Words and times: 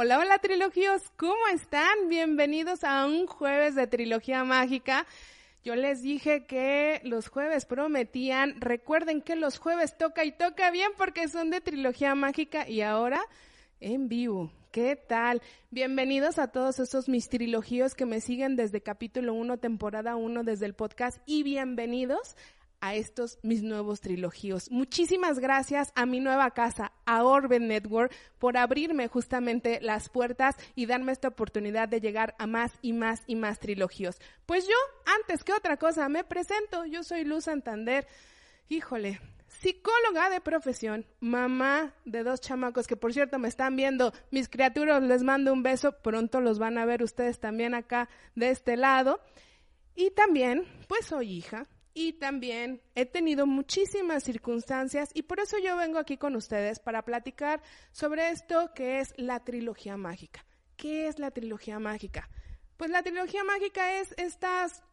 Hola, 0.00 0.20
hola 0.20 0.38
trilogíos, 0.38 1.10
¿cómo 1.16 1.48
están? 1.52 2.08
Bienvenidos 2.08 2.84
a 2.84 3.04
un 3.04 3.26
jueves 3.26 3.74
de 3.74 3.88
trilogía 3.88 4.44
mágica. 4.44 5.08
Yo 5.64 5.74
les 5.74 6.02
dije 6.02 6.46
que 6.46 7.00
los 7.02 7.26
jueves 7.26 7.66
prometían, 7.66 8.60
recuerden 8.60 9.22
que 9.22 9.34
los 9.34 9.58
jueves 9.58 9.98
toca 9.98 10.24
y 10.24 10.30
toca 10.30 10.70
bien 10.70 10.92
porque 10.96 11.26
son 11.26 11.50
de 11.50 11.60
trilogía 11.60 12.14
mágica 12.14 12.68
y 12.68 12.82
ahora 12.82 13.20
en 13.80 14.08
vivo. 14.08 14.52
¿Qué 14.70 14.94
tal? 14.94 15.42
Bienvenidos 15.72 16.38
a 16.38 16.52
todos 16.52 16.78
esos 16.78 17.08
mis 17.08 17.28
trilogíos 17.28 17.96
que 17.96 18.06
me 18.06 18.20
siguen 18.20 18.54
desde 18.54 18.80
capítulo 18.80 19.34
1, 19.34 19.58
temporada 19.58 20.14
1, 20.14 20.44
desde 20.44 20.66
el 20.66 20.74
podcast 20.74 21.18
y 21.26 21.42
bienvenidos 21.42 22.36
a 22.80 22.94
estos 22.94 23.38
mis 23.42 23.62
nuevos 23.62 24.00
trilogíos. 24.00 24.70
Muchísimas 24.70 25.38
gracias 25.38 25.92
a 25.94 26.06
mi 26.06 26.20
nueva 26.20 26.50
casa, 26.52 26.92
a 27.04 27.24
Orben 27.24 27.68
Network, 27.68 28.14
por 28.38 28.56
abrirme 28.56 29.08
justamente 29.08 29.80
las 29.80 30.08
puertas 30.08 30.56
y 30.74 30.86
darme 30.86 31.12
esta 31.12 31.28
oportunidad 31.28 31.88
de 31.88 32.00
llegar 32.00 32.34
a 32.38 32.46
más 32.46 32.72
y 32.82 32.92
más 32.92 33.22
y 33.26 33.36
más 33.36 33.58
trilogíos. 33.58 34.18
Pues 34.46 34.66
yo, 34.66 34.76
antes 35.20 35.44
que 35.44 35.52
otra 35.52 35.76
cosa, 35.76 36.08
me 36.08 36.24
presento. 36.24 36.84
Yo 36.84 37.02
soy 37.02 37.24
Luz 37.24 37.44
Santander. 37.44 38.06
Híjole, 38.68 39.20
psicóloga 39.48 40.30
de 40.30 40.40
profesión, 40.40 41.06
mamá 41.20 41.94
de 42.04 42.22
dos 42.22 42.40
chamacos 42.40 42.86
que 42.86 42.96
por 42.96 43.12
cierto 43.12 43.38
me 43.38 43.48
están 43.48 43.76
viendo, 43.76 44.12
mis 44.30 44.48
criaturas 44.48 45.02
les 45.02 45.22
mando 45.22 45.52
un 45.52 45.62
beso, 45.62 45.92
pronto 46.02 46.40
los 46.40 46.58
van 46.58 46.78
a 46.78 46.84
ver 46.84 47.02
ustedes 47.02 47.40
también 47.40 47.74
acá 47.74 48.08
de 48.34 48.50
este 48.50 48.76
lado. 48.76 49.20
Y 49.94 50.12
también, 50.12 50.64
pues 50.86 51.06
soy 51.06 51.32
hija, 51.32 51.66
y 51.98 52.12
también 52.12 52.80
he 52.94 53.06
tenido 53.06 53.44
muchísimas 53.44 54.22
circunstancias 54.22 55.10
y 55.14 55.22
por 55.22 55.40
eso 55.40 55.56
yo 55.58 55.76
vengo 55.76 55.98
aquí 55.98 56.16
con 56.16 56.36
ustedes 56.36 56.78
para 56.78 57.04
platicar 57.04 57.60
sobre 57.90 58.30
esto 58.30 58.70
que 58.72 59.00
es 59.00 59.12
la 59.16 59.40
trilogía 59.40 59.96
mágica. 59.96 60.46
¿Qué 60.76 61.08
es 61.08 61.18
la 61.18 61.32
trilogía 61.32 61.80
mágica? 61.80 62.30
Pues 62.76 62.92
la 62.92 63.02
trilogía 63.02 63.42
mágica 63.42 63.98
es 63.98 64.14
estas 64.16 64.84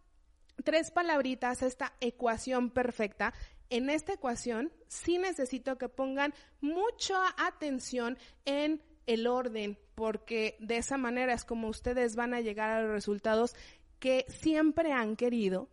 tres 0.63 0.89
palabritas, 0.89 1.61
esta 1.61 1.93
ecuación 2.01 2.71
perfecta. 2.71 3.35
En 3.69 3.91
esta 3.91 4.13
ecuación 4.13 4.73
sí 4.87 5.19
necesito 5.19 5.77
que 5.77 5.89
pongan 5.89 6.33
mucha 6.59 7.35
atención 7.37 8.17
en 8.45 8.81
el 9.05 9.27
orden, 9.27 9.77
porque 9.93 10.57
de 10.59 10.77
esa 10.77 10.97
manera 10.97 11.35
es 11.35 11.45
como 11.45 11.67
ustedes 11.67 12.15
van 12.15 12.33
a 12.33 12.41
llegar 12.41 12.71
a 12.71 12.81
los 12.81 12.89
resultados 12.89 13.55
que 13.99 14.25
siempre 14.27 14.91
han 14.91 15.15
querido 15.15 15.69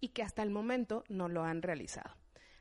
y 0.00 0.08
que 0.08 0.22
hasta 0.22 0.42
el 0.42 0.50
momento 0.50 1.04
no 1.08 1.28
lo 1.28 1.44
han 1.44 1.62
realizado. 1.62 2.14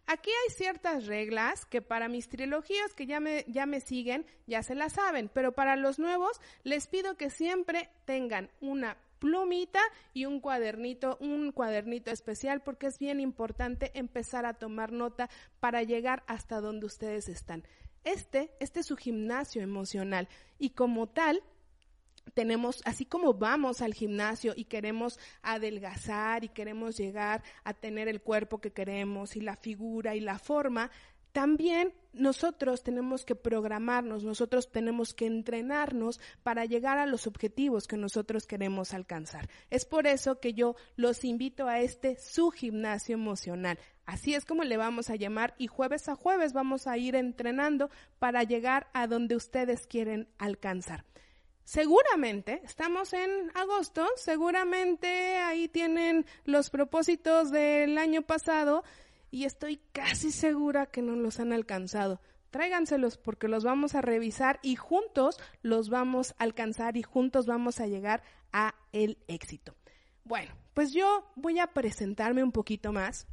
Aquí 0.09 0.29
hay 0.29 0.55
ciertas 0.55 1.05
reglas 1.05 1.65
que 1.65 1.81
para 1.81 2.07
mis 2.07 2.29
trilogías 2.29 2.93
que 2.95 3.05
ya 3.05 3.19
me, 3.19 3.43
ya 3.49 3.65
me 3.65 3.81
siguen 3.81 4.25
ya 4.45 4.63
se 4.63 4.73
las 4.73 4.93
saben, 4.93 5.29
pero 5.33 5.51
para 5.51 5.75
los 5.75 5.99
nuevos 5.99 6.39
les 6.63 6.87
pido 6.87 7.17
que 7.17 7.29
siempre 7.29 7.89
tengan 8.05 8.49
una 8.61 8.95
plumita 9.19 9.81
y 10.13 10.25
un 10.25 10.39
cuadernito, 10.39 11.17
un 11.19 11.51
cuadernito 11.51 12.09
especial 12.11 12.61
porque 12.61 12.87
es 12.87 12.99
bien 12.99 13.19
importante 13.19 13.91
empezar 13.95 14.45
a 14.45 14.53
tomar 14.53 14.93
nota 14.93 15.29
para 15.59 15.83
llegar 15.83 16.23
hasta 16.27 16.61
donde 16.61 16.85
ustedes 16.85 17.27
están. 17.27 17.63
Este, 18.05 18.51
este 18.61 18.79
es 18.79 18.85
su 18.85 18.95
gimnasio 18.95 19.61
emocional 19.61 20.29
y 20.57 20.69
como 20.69 21.07
tal 21.07 21.43
tenemos, 22.33 22.81
así 22.85 23.05
como 23.05 23.33
vamos 23.33 23.81
al 23.81 23.93
gimnasio 23.93 24.53
y 24.55 24.65
queremos 24.65 25.19
adelgazar 25.41 26.43
y 26.43 26.49
queremos 26.49 26.97
llegar 26.97 27.43
a 27.63 27.73
tener 27.73 28.07
el 28.07 28.21
cuerpo 28.21 28.59
que 28.59 28.71
queremos 28.71 29.35
y 29.35 29.41
la 29.41 29.55
figura 29.55 30.15
y 30.15 30.19
la 30.19 30.39
forma, 30.39 30.91
también 31.37 31.93
nosotros 32.13 32.81
tenemos 32.81 33.23
que 33.23 33.35
programarnos, 33.35 34.23
nosotros 34.23 34.71
tenemos 34.71 35.13
que 35.13 35.27
entrenarnos 35.27 36.19
para 36.41 36.65
llegar 36.65 36.97
a 36.97 37.05
los 37.05 37.27
objetivos 37.27 37.85
que 37.85 37.95
nosotros 37.95 38.47
queremos 38.47 38.95
alcanzar. 38.95 39.47
Es 39.69 39.85
por 39.85 40.07
eso 40.07 40.39
que 40.39 40.55
yo 40.55 40.75
los 40.95 41.23
invito 41.23 41.67
a 41.67 41.79
este 41.79 42.17
su 42.19 42.49
gimnasio 42.49 43.13
emocional. 43.13 43.77
Así 44.07 44.33
es 44.33 44.45
como 44.45 44.63
le 44.63 44.77
vamos 44.77 45.11
a 45.11 45.15
llamar 45.15 45.53
y 45.59 45.67
jueves 45.67 46.09
a 46.09 46.15
jueves 46.15 46.53
vamos 46.53 46.87
a 46.87 46.97
ir 46.97 47.13
entrenando 47.13 47.91
para 48.17 48.41
llegar 48.41 48.87
a 48.93 49.05
donde 49.05 49.35
ustedes 49.35 49.85
quieren 49.85 50.27
alcanzar. 50.39 51.05
Seguramente, 51.67 52.61
estamos 52.63 53.11
en 53.11 53.51
agosto, 53.53 54.07
seguramente 54.15 55.35
ahí 55.35 55.67
tienen 55.67 56.25
los 56.45 56.69
propósitos 56.69 57.51
del 57.51 57.97
año 57.97 58.21
pasado 58.21 58.85
y 59.31 59.43
estoy 59.43 59.81
casi 59.91 60.31
segura 60.31 60.85
que 60.85 61.01
no 61.01 61.17
los 61.17 61.41
han 61.41 61.51
alcanzado. 61.51 62.21
Tráiganselos 62.51 63.17
porque 63.17 63.49
los 63.49 63.65
vamos 63.65 63.95
a 63.95 64.01
revisar 64.01 64.61
y 64.63 64.77
juntos 64.77 65.41
los 65.61 65.89
vamos 65.89 66.35
a 66.37 66.45
alcanzar 66.45 66.95
y 66.95 67.03
juntos 67.03 67.47
vamos 67.47 67.81
a 67.81 67.87
llegar 67.87 68.23
a 68.53 68.73
el 68.93 69.17
éxito. 69.27 69.75
Bueno, 70.23 70.55
pues 70.73 70.93
yo 70.93 71.29
voy 71.35 71.59
a 71.59 71.73
presentarme 71.73 72.45
un 72.45 72.53
poquito 72.53 72.93
más. 72.93 73.27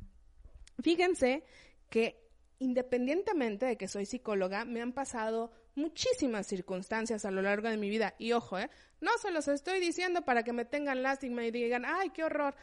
Fíjense 0.82 1.44
que 1.88 2.20
independientemente 2.58 3.66
de 3.66 3.76
que 3.76 3.86
soy 3.86 4.06
psicóloga, 4.06 4.64
me 4.64 4.82
han 4.82 4.92
pasado 4.92 5.52
muchísimas 5.74 6.46
circunstancias 6.46 7.24
a 7.24 7.30
lo 7.30 7.42
largo 7.42 7.68
de 7.68 7.76
mi 7.76 7.88
vida. 7.88 8.14
Y 8.18 8.32
ojo, 8.32 8.58
¿eh? 8.58 8.70
no 9.00 9.10
se 9.18 9.30
los 9.30 9.48
estoy 9.48 9.80
diciendo 9.80 10.22
para 10.22 10.42
que 10.42 10.52
me 10.52 10.64
tengan 10.64 11.02
lástima 11.02 11.44
y 11.44 11.50
digan, 11.50 11.84
ay, 11.84 12.10
qué 12.10 12.24
horror. 12.24 12.54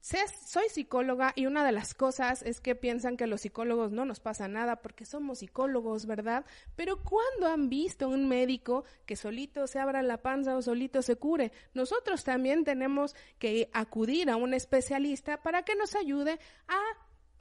Soy 0.00 0.68
psicóloga 0.68 1.32
y 1.34 1.46
una 1.46 1.64
de 1.64 1.72
las 1.72 1.92
cosas 1.92 2.42
es 2.42 2.60
que 2.60 2.76
piensan 2.76 3.16
que 3.16 3.26
los 3.26 3.40
psicólogos 3.40 3.90
no 3.90 4.04
nos 4.04 4.20
pasa 4.20 4.46
nada 4.46 4.76
porque 4.76 5.04
somos 5.04 5.40
psicólogos, 5.40 6.06
¿verdad? 6.06 6.44
Pero 6.76 7.02
¿cuándo 7.02 7.48
han 7.48 7.68
visto 7.68 8.08
un 8.08 8.28
médico 8.28 8.84
que 9.04 9.16
solito 9.16 9.66
se 9.66 9.80
abra 9.80 10.02
la 10.02 10.22
panza 10.22 10.56
o 10.56 10.62
solito 10.62 11.02
se 11.02 11.16
cure? 11.16 11.50
Nosotros 11.74 12.22
también 12.22 12.62
tenemos 12.62 13.16
que 13.40 13.68
acudir 13.72 14.30
a 14.30 14.36
un 14.36 14.54
especialista 14.54 15.42
para 15.42 15.64
que 15.64 15.74
nos 15.74 15.96
ayude 15.96 16.38
a 16.68 16.80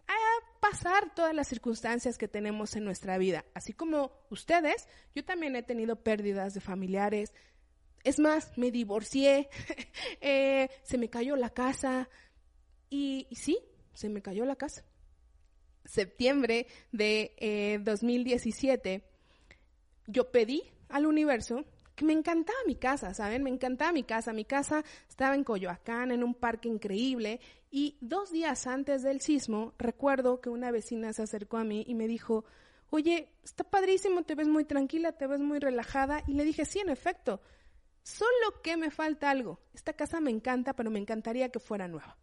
a 0.08 0.45
pasar 0.72 1.14
todas 1.14 1.34
las 1.34 1.48
circunstancias 1.48 2.18
que 2.18 2.28
tenemos 2.28 2.76
en 2.76 2.86
nuestra 2.86 3.18
vida. 3.18 3.46
Así 3.54 3.74
como 3.74 4.12
ustedes, 4.30 4.88
yo 5.14 5.24
también 5.24 5.56
he 5.56 5.64
tenido 5.64 6.02
pérdidas 6.02 6.54
de 6.54 6.62
familiares. 6.62 7.34
Es 8.04 8.20
más, 8.20 8.52
me 8.58 8.72
divorcié, 8.72 9.50
eh, 10.22 10.70
se 10.84 10.98
me 10.98 11.10
cayó 11.10 11.36
la 11.36 11.50
casa. 11.50 12.10
Y, 12.90 13.28
sí, 13.32 13.60
se 13.94 14.10
me 14.10 14.22
cayó 14.22 14.46
la 14.46 14.56
casa. 14.56 14.84
septiembre 15.86 16.68
de 16.92 17.36
eh, 17.38 17.80
2017, 17.84 19.04
yo 20.08 20.32
pedí 20.32 20.64
al 20.90 21.06
universo 21.06 21.66
que 21.96 22.06
me 22.06 22.14
encantaba 22.14 22.58
mi 22.68 22.76
casa, 22.76 23.14
¿saben? 23.14 23.44
Me 23.44 23.50
encantaba 23.50 23.92
mi 23.92 24.04
casa. 24.04 24.34
Mi 24.34 24.46
casa 24.46 24.84
estaba 25.08 25.36
en 25.36 25.44
Coyoacán, 25.44 26.12
en 26.12 26.24
un 26.24 26.34
parque 26.36 26.68
increíble. 26.68 27.40
Y 27.72 27.98
dos 28.02 28.32
días 28.32 28.68
antes 28.68 29.02
del 29.02 29.22
sismo, 29.22 29.74
recuerdo 29.78 30.42
que 30.42 30.50
una 30.50 30.72
vecina 30.72 31.14
se 31.14 31.24
acercó 31.24 31.58
a 31.58 31.64
mí 31.64 31.84
y 31.88 31.96
me 31.96 32.08
dijo, 32.08 32.46
oye, 32.90 33.30
está 33.44 33.64
padrísimo, 33.64 34.24
te 34.24 34.36
ves 34.36 34.48
muy 34.48 34.66
tranquila, 34.66 35.14
te 35.14 35.28
ves 35.28 35.40
muy 35.40 35.60
relajada. 35.60 36.22
Y 36.28 36.34
le 36.34 36.44
dije, 36.44 36.66
sí, 36.66 36.80
en 36.80 36.90
efecto, 36.90 37.42
solo 38.04 38.62
que 38.62 38.78
me 38.78 38.92
falta 38.92 39.30
algo. 39.30 39.60
Esta 39.74 39.94
casa 39.94 40.20
me 40.20 40.32
encanta, 40.32 40.74
pero 40.74 40.92
me 40.92 41.00
encantaría 41.00 41.50
que 41.50 41.60
fuera 41.60 41.88
nueva. 41.88 42.18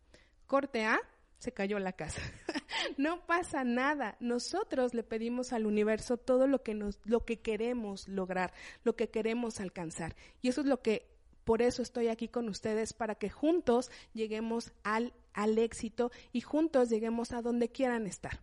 Corte 0.46 0.84
A, 0.84 1.00
se 1.42 1.52
cayó 1.52 1.80
la 1.80 1.92
casa. 1.92 2.22
no 2.96 3.26
pasa 3.26 3.64
nada. 3.64 4.16
Nosotros 4.20 4.94
le 4.94 5.02
pedimos 5.02 5.52
al 5.52 5.66
universo 5.66 6.16
todo 6.16 6.46
lo 6.46 6.62
que 6.62 6.74
nos, 6.74 7.00
lo 7.04 7.24
que 7.24 7.40
queremos 7.40 8.06
lograr, 8.06 8.52
lo 8.84 8.94
que 8.94 9.10
queremos 9.10 9.58
alcanzar. 9.58 10.14
Y 10.40 10.48
eso 10.48 10.60
es 10.60 10.68
lo 10.68 10.82
que, 10.82 11.10
por 11.42 11.60
eso 11.60 11.82
estoy 11.82 12.08
aquí 12.08 12.28
con 12.28 12.48
ustedes, 12.48 12.92
para 12.92 13.16
que 13.16 13.28
juntos 13.28 13.90
lleguemos 14.14 14.72
al, 14.84 15.12
al 15.32 15.58
éxito 15.58 16.12
y 16.32 16.42
juntos 16.42 16.90
lleguemos 16.90 17.32
a 17.32 17.42
donde 17.42 17.70
quieran 17.70 18.06
estar. 18.06 18.40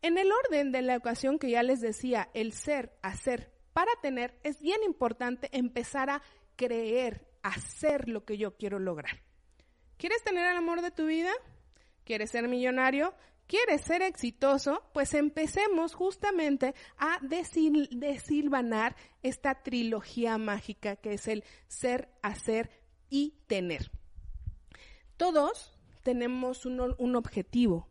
En 0.00 0.16
el 0.16 0.30
orden 0.30 0.70
de 0.70 0.82
la 0.82 0.96
ocasión 0.96 1.40
que 1.40 1.50
ya 1.50 1.64
les 1.64 1.80
decía, 1.80 2.30
el 2.34 2.52
ser, 2.52 2.96
hacer, 3.02 3.52
para 3.72 3.90
tener, 4.00 4.38
es 4.44 4.62
bien 4.62 4.84
importante 4.84 5.48
empezar 5.50 6.08
a 6.08 6.22
creer, 6.54 7.26
hacer 7.42 8.08
lo 8.08 8.24
que 8.24 8.38
yo 8.38 8.56
quiero 8.56 8.78
lograr. 8.78 9.22
¿Quieres 9.96 10.22
tener 10.22 10.48
el 10.48 10.56
amor 10.56 10.82
de 10.82 10.92
tu 10.92 11.06
vida? 11.06 11.32
¿Quieres 12.04 12.30
ser 12.30 12.48
millonario? 12.48 13.14
¿Quieres 13.46 13.82
ser 13.82 14.02
exitoso? 14.02 14.82
Pues 14.94 15.14
empecemos 15.14 15.94
justamente 15.94 16.74
a 16.96 17.18
desil 17.22 17.88
desilvanar 17.92 18.96
esta 19.22 19.62
trilogía 19.62 20.38
mágica 20.38 20.96
que 20.96 21.14
es 21.14 21.28
el 21.28 21.44
ser, 21.66 22.08
hacer 22.22 22.70
y 23.10 23.34
tener. 23.46 23.90
Todos 25.16 25.78
tenemos 26.02 26.66
un 26.66 27.16
objetivo. 27.16 27.88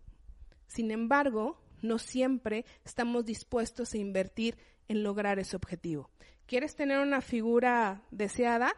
Sin 0.67 0.91
embargo, 0.91 1.61
no 1.81 1.99
siempre 1.99 2.65
estamos 2.83 3.25
dispuestos 3.25 3.93
a 3.93 3.97
invertir 3.97 4.57
en 4.87 5.03
lograr 5.03 5.39
ese 5.39 5.55
objetivo. 5.55 6.09
¿Quieres 6.45 6.75
tener 6.75 6.99
una 6.99 7.21
figura 7.21 8.03
deseada? 8.11 8.73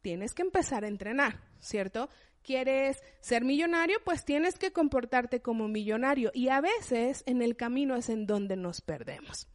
Tienes 0.00 0.32
que 0.32 0.42
empezar 0.42 0.84
a 0.84 0.88
entrenar, 0.88 1.40
¿cierto? 1.60 2.08
Quieres 2.42 3.02
ser 3.20 3.44
millonario, 3.44 3.98
pues 4.04 4.24
tienes 4.24 4.58
que 4.58 4.72
comportarte 4.72 5.40
como 5.40 5.68
millonario. 5.68 6.30
Y 6.34 6.48
a 6.48 6.60
veces 6.60 7.22
en 7.26 7.42
el 7.42 7.56
camino 7.56 7.96
es 7.96 8.08
en 8.08 8.26
donde 8.26 8.56
nos 8.56 8.80
perdemos. 8.80 9.48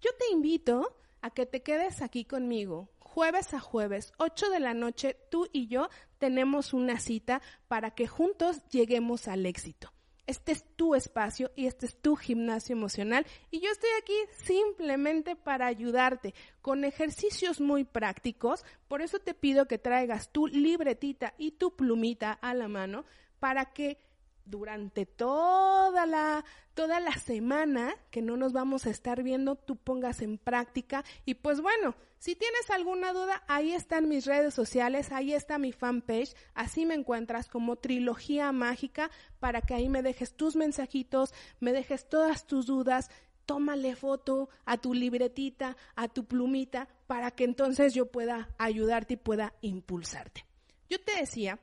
Yo 0.00 0.10
te 0.18 0.30
invito 0.32 0.96
a 1.20 1.30
que 1.30 1.46
te 1.46 1.62
quedes 1.62 2.02
aquí 2.02 2.24
conmigo. 2.24 2.90
Jueves 2.98 3.54
a 3.54 3.60
jueves, 3.60 4.12
8 4.18 4.50
de 4.50 4.60
la 4.60 4.74
noche, 4.74 5.16
tú 5.30 5.48
y 5.52 5.68
yo 5.68 5.88
tenemos 6.18 6.74
una 6.74 6.98
cita 6.98 7.40
para 7.68 7.92
que 7.92 8.06
juntos 8.06 8.66
lleguemos 8.68 9.28
al 9.28 9.46
éxito. 9.46 9.92
Este 10.26 10.52
es 10.52 10.64
tu 10.76 10.94
espacio 10.94 11.50
y 11.54 11.66
este 11.66 11.86
es 11.86 11.96
tu 12.00 12.16
gimnasio 12.16 12.74
emocional 12.74 13.26
y 13.50 13.60
yo 13.60 13.70
estoy 13.70 13.90
aquí 14.00 14.14
simplemente 14.44 15.36
para 15.36 15.66
ayudarte 15.66 16.34
con 16.62 16.84
ejercicios 16.84 17.60
muy 17.60 17.84
prácticos. 17.84 18.64
Por 18.88 19.02
eso 19.02 19.18
te 19.18 19.34
pido 19.34 19.66
que 19.66 19.78
traigas 19.78 20.30
tu 20.30 20.46
libretita 20.46 21.34
y 21.36 21.52
tu 21.52 21.76
plumita 21.76 22.32
a 22.32 22.54
la 22.54 22.68
mano 22.68 23.04
para 23.38 23.66
que 23.74 23.98
durante 24.44 25.06
toda 25.06 26.06
la, 26.06 26.44
toda 26.74 27.00
la 27.00 27.12
semana 27.12 27.94
que 28.10 28.22
no 28.22 28.36
nos 28.36 28.52
vamos 28.52 28.86
a 28.86 28.90
estar 28.90 29.22
viendo, 29.22 29.56
tú 29.56 29.76
pongas 29.76 30.22
en 30.22 30.38
práctica. 30.38 31.04
Y 31.24 31.34
pues 31.34 31.60
bueno, 31.60 31.94
si 32.18 32.34
tienes 32.36 32.70
alguna 32.70 33.12
duda, 33.12 33.42
ahí 33.48 33.72
están 33.72 34.08
mis 34.08 34.26
redes 34.26 34.54
sociales, 34.54 35.12
ahí 35.12 35.34
está 35.34 35.58
mi 35.58 35.72
fanpage, 35.72 36.34
así 36.54 36.86
me 36.86 36.94
encuentras 36.94 37.48
como 37.48 37.76
Trilogía 37.76 38.50
Mágica 38.52 39.10
para 39.40 39.60
que 39.60 39.74
ahí 39.74 39.88
me 39.88 40.02
dejes 40.02 40.34
tus 40.34 40.56
mensajitos, 40.56 41.34
me 41.60 41.72
dejes 41.72 42.08
todas 42.08 42.46
tus 42.46 42.66
dudas. 42.66 43.10
Tómale 43.46 43.94
foto 43.94 44.48
a 44.64 44.78
tu 44.78 44.94
libretita, 44.94 45.76
a 45.96 46.08
tu 46.08 46.24
plumita, 46.24 46.88
para 47.06 47.30
que 47.30 47.44
entonces 47.44 47.92
yo 47.92 48.10
pueda 48.10 48.48
ayudarte 48.56 49.14
y 49.14 49.18
pueda 49.18 49.52
impulsarte. 49.60 50.46
Yo 50.88 50.98
te 51.02 51.14
decía, 51.14 51.58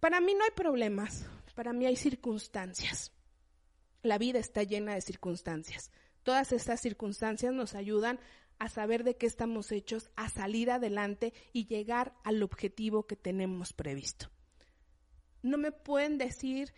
para 0.00 0.20
mí 0.20 0.34
no 0.34 0.42
hay 0.42 0.50
problemas, 0.50 1.26
para 1.54 1.72
mí 1.72 1.86
hay 1.86 1.96
circunstancias. 1.96 3.12
La 4.02 4.18
vida 4.18 4.38
está 4.38 4.62
llena 4.62 4.94
de 4.94 5.00
circunstancias. 5.00 5.90
Todas 6.22 6.52
estas 6.52 6.80
circunstancias 6.80 7.52
nos 7.52 7.74
ayudan 7.74 8.18
a 8.58 8.68
saber 8.68 9.04
de 9.04 9.16
qué 9.16 9.26
estamos 9.26 9.72
hechos, 9.72 10.10
a 10.16 10.28
salir 10.28 10.70
adelante 10.70 11.32
y 11.52 11.66
llegar 11.66 12.14
al 12.24 12.42
objetivo 12.42 13.06
que 13.06 13.16
tenemos 13.16 13.72
previsto. 13.72 14.30
No 15.42 15.58
me 15.58 15.72
pueden 15.72 16.18
decir 16.18 16.72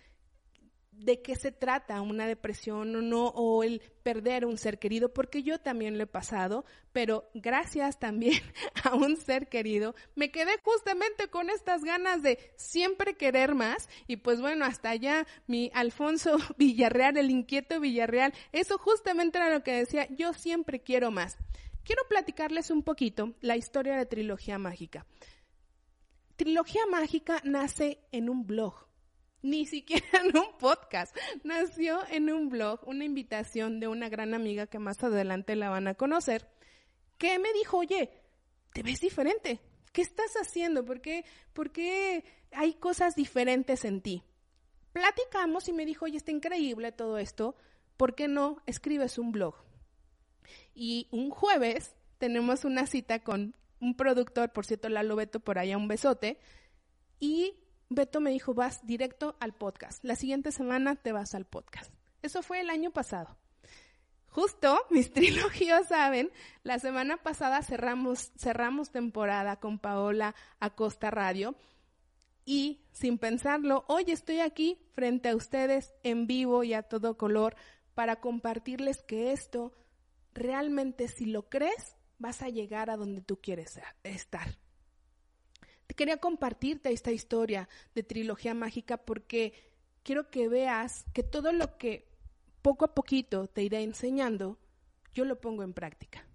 de 0.99 1.21
qué 1.21 1.37
se 1.37 1.53
trata 1.53 2.01
una 2.01 2.27
depresión 2.27 2.95
o 2.97 3.03
no, 3.03 3.27
o 3.29 3.63
el 3.63 3.81
perder 4.03 4.47
un 4.47 4.57
ser 4.57 4.79
querido, 4.79 5.13
porque 5.13 5.43
yo 5.43 5.59
también 5.59 5.99
lo 5.99 6.05
he 6.05 6.07
pasado, 6.07 6.65
pero 6.93 7.29
gracias 7.35 7.99
también 7.99 8.41
a 8.85 8.95
un 8.95 9.17
ser 9.17 9.49
querido, 9.49 9.95
me 10.15 10.31
quedé 10.31 10.53
justamente 10.63 11.29
con 11.29 11.51
estas 11.51 11.83
ganas 11.85 12.23
de 12.23 12.39
siempre 12.57 13.17
querer 13.17 13.55
más, 13.55 13.89
y 14.07 14.17
pues 14.17 14.41
bueno, 14.41 14.65
hasta 14.65 14.91
allá 14.91 15.27
mi 15.47 15.71
Alfonso 15.75 16.37
Villarreal, 16.57 17.17
el 17.17 17.31
inquieto 17.31 17.81
Villarreal, 17.81 18.33
eso 18.53 18.79
justamente 18.79 19.39
era 19.39 19.51
lo 19.51 19.63
que 19.63 19.73
decía, 19.73 20.09
yo 20.11 20.33
siempre 20.33 20.81
quiero 20.81 21.11
más. 21.11 21.37
Quiero 21.85 22.03
platicarles 22.09 22.73
un 22.73 22.83
poquito 22.83 23.35
la 23.41 23.57
historia 23.57 23.97
de 23.97 24.07
Trilogía 24.07 24.59
Mágica. 24.59 25.07
Trilogía 26.35 26.85
Mágica 26.91 27.41
nace 27.45 28.01
en 28.11 28.29
un 28.29 28.45
blog 28.45 28.86
ni 29.43 29.67
siquiera 29.67 30.07
en 30.25 30.37
un 30.37 30.59
podcast. 30.59 31.17
Nació 31.45 32.01
en 32.11 32.31
un 32.31 32.49
blog, 32.49 32.81
una 32.87 33.05
invitación 33.05 33.81
de 33.81 33.89
una 33.89 34.09
gran 34.09 34.35
amiga 34.35 34.67
que 34.67 34.79
más 34.79 35.03
adelante 35.03 35.57
la 35.57 35.71
van 35.71 35.89
a 35.89 35.95
conocer, 35.95 36.49
que 37.19 37.39
me 37.39 37.53
dijo, 37.53 37.79
oye, 37.79 38.11
te 38.73 38.83
ves 38.83 39.01
diferente. 39.01 39.61
¿Qué 39.93 40.03
estás 40.03 40.35
haciendo? 40.35 40.85
¿Por 40.85 41.01
qué, 41.01 41.25
¿Por 41.53 41.73
qué 41.73 42.25
hay 42.53 42.75
cosas 42.75 43.15
diferentes 43.15 43.85
en 43.85 44.03
ti? 44.03 44.23
Platicamos 44.93 45.69
y 45.69 45.73
me 45.73 45.87
dijo, 45.87 46.05
oye, 46.05 46.19
está 46.19 46.33
increíble 46.33 46.93
todo 46.93 47.19
esto. 47.19 47.57
¿Por 47.97 48.15
qué 48.15 48.29
no 48.29 48.63
escribes 48.67 49.19
un 49.19 49.33
blog? 49.33 49.55
Y 50.75 51.09
un 51.11 51.31
jueves 51.31 51.95
tenemos 52.19 52.65
una 52.65 52.87
cita 52.87 53.23
con 53.23 53.55
un 53.81 53.97
productor, 53.97 54.53
por 54.53 54.67
cierto, 54.67 54.89
Lalo 54.89 55.17
Beto, 55.17 55.41
por 55.41 55.59
allá 55.59 55.77
un 55.77 55.89
besote, 55.89 56.39
y 57.21 57.55
Beto 57.89 58.21
me 58.21 58.31
dijo, 58.31 58.55
vas 58.55 58.85
directo 58.87 59.37
al 59.41 59.55
podcast. 59.55 60.03
La 60.05 60.17
siguiente 60.17 60.53
semana 60.53 60.97
te 60.97 61.13
vas 61.13 61.35
al 61.35 61.45
podcast. 61.45 61.93
Eso 62.23 62.43
fue 62.43 62.61
el 62.61 62.71
año 62.71 62.91
pasado. 62.91 63.37
Justo, 64.29 64.79
mis 64.91 65.13
trilogías 65.13 65.89
saben, 65.89 66.31
la 66.63 66.79
semana 66.79 67.17
pasada 67.19 67.63
cerramos, 67.63 68.33
cerramos 68.37 68.91
temporada 68.91 69.61
con 69.61 69.79
Paola 69.79 70.35
Acosta 70.61 71.11
Radio 71.11 71.55
y 72.45 72.81
sin 72.93 73.19
pensarlo, 73.19 73.85
hoy 73.89 74.05
estoy 74.09 74.41
aquí 74.41 74.79
frente 74.95 75.31
a 75.31 75.37
ustedes 75.37 75.93
en 76.03 76.27
vivo 76.27 76.65
y 76.65 76.75
a 76.75 76.83
todo 76.83 77.17
color 77.17 77.57
para 77.95 78.21
compartirles 78.21 79.03
que 79.03 79.33
esto 79.33 79.73
realmente 80.33 81.09
si 81.09 81.27
lo 81.27 81.49
crees 81.49 81.97
vas 82.19 82.43
a 82.43 82.49
llegar 82.49 82.91
a 82.91 82.97
donde 82.97 83.21
tú 83.21 83.41
quieres 83.41 83.81
estar. 84.05 84.59
Quería 85.97 86.19
compartirte 86.19 86.93
esta 86.93 87.11
historia 87.11 87.69
de 87.95 88.03
trilogía 88.03 88.55
mágica 88.55 88.99
porque 88.99 89.55
quiero 90.03 90.31
que 90.31 90.49
veas 90.49 91.05
que 91.13 91.23
todo 91.23 91.53
lo 91.53 91.79
que 91.79 92.07
poco 92.63 92.85
a 92.85 92.95
poquito 92.95 93.49
te 93.49 93.63
iré 93.63 93.83
enseñando, 93.83 94.59
yo 95.15 95.25
lo 95.25 95.41
pongo 95.41 95.63
en 95.63 95.73
práctica. 95.73 96.27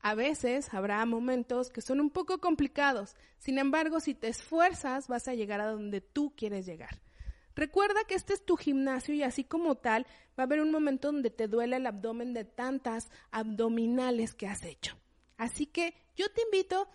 A 0.00 0.14
veces 0.14 0.74
habrá 0.74 1.06
momentos 1.06 1.70
que 1.70 1.80
son 1.80 2.00
un 2.00 2.10
poco 2.10 2.38
complicados, 2.38 3.14
sin 3.38 3.58
embargo, 3.58 4.00
si 4.00 4.14
te 4.14 4.28
esfuerzas 4.28 5.06
vas 5.06 5.28
a 5.28 5.34
llegar 5.34 5.60
a 5.60 5.70
donde 5.70 6.00
tú 6.00 6.34
quieres 6.36 6.66
llegar. 6.66 7.00
Recuerda 7.54 8.04
que 8.08 8.14
este 8.14 8.34
es 8.34 8.44
tu 8.44 8.56
gimnasio 8.56 9.14
y 9.14 9.22
así 9.22 9.44
como 9.44 9.76
tal 9.76 10.06
va 10.38 10.42
a 10.42 10.46
haber 10.46 10.60
un 10.60 10.72
momento 10.72 11.12
donde 11.12 11.30
te 11.30 11.46
duele 11.46 11.76
el 11.76 11.86
abdomen 11.86 12.34
de 12.34 12.44
tantas 12.44 13.10
abdominales 13.30 14.34
que 14.34 14.48
has 14.48 14.64
hecho. 14.64 14.96
Así 15.36 15.66
que 15.66 15.94
yo 16.16 16.30
te 16.32 16.42
invito 16.42 16.88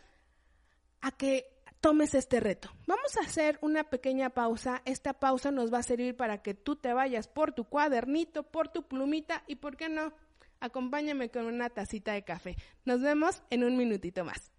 a 0.99 1.11
que 1.11 1.56
tomes 1.81 2.13
este 2.15 2.39
reto. 2.39 2.69
Vamos 2.85 3.17
a 3.17 3.21
hacer 3.21 3.57
una 3.61 3.83
pequeña 3.83 4.29
pausa. 4.29 4.81
Esta 4.85 5.13
pausa 5.13 5.51
nos 5.51 5.73
va 5.73 5.79
a 5.79 5.83
servir 5.83 6.15
para 6.15 6.41
que 6.41 6.53
tú 6.53 6.75
te 6.75 6.93
vayas 6.93 7.27
por 7.27 7.53
tu 7.53 7.65
cuadernito, 7.65 8.43
por 8.43 8.69
tu 8.69 8.87
plumita 8.87 9.43
y, 9.47 9.55
¿por 9.55 9.77
qué 9.77 9.89
no? 9.89 10.13
Acompáñame 10.59 11.29
con 11.29 11.45
una 11.45 11.69
tacita 11.69 12.13
de 12.13 12.23
café. 12.23 12.55
Nos 12.85 13.01
vemos 13.01 13.43
en 13.49 13.63
un 13.63 13.77
minutito 13.77 14.25
más. 14.25 14.51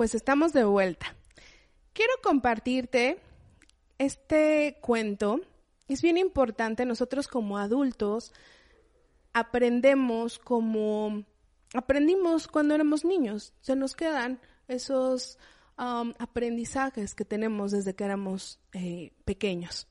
Pues 0.00 0.14
estamos 0.14 0.54
de 0.54 0.64
vuelta. 0.64 1.14
Quiero 1.92 2.14
compartirte 2.22 3.18
este 3.98 4.78
cuento. 4.80 5.42
Es 5.88 6.00
bien 6.00 6.16
importante, 6.16 6.86
nosotros 6.86 7.28
como 7.28 7.58
adultos 7.58 8.32
aprendemos 9.34 10.38
como 10.38 11.26
aprendimos 11.74 12.48
cuando 12.48 12.74
éramos 12.74 13.04
niños. 13.04 13.52
Se 13.60 13.76
nos 13.76 13.94
quedan 13.94 14.40
esos 14.68 15.38
um, 15.76 16.14
aprendizajes 16.18 17.14
que 17.14 17.26
tenemos 17.26 17.70
desde 17.70 17.94
que 17.94 18.04
éramos 18.04 18.58
eh, 18.72 19.12
pequeños. 19.26 19.86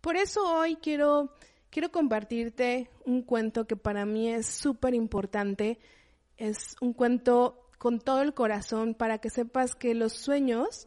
Por 0.00 0.16
eso 0.16 0.44
hoy 0.44 0.76
quiero, 0.76 1.34
quiero 1.70 1.90
compartirte 1.90 2.88
un 3.04 3.22
cuento 3.22 3.66
que 3.66 3.74
para 3.74 4.06
mí 4.06 4.28
es 4.28 4.46
súper 4.46 4.94
importante. 4.94 5.80
Es 6.36 6.76
un 6.80 6.92
cuento 6.92 7.59
con 7.80 7.98
todo 7.98 8.20
el 8.20 8.34
corazón 8.34 8.92
para 8.92 9.16
que 9.16 9.30
sepas 9.30 9.74
que 9.74 9.94
los 9.94 10.12
sueños 10.12 10.86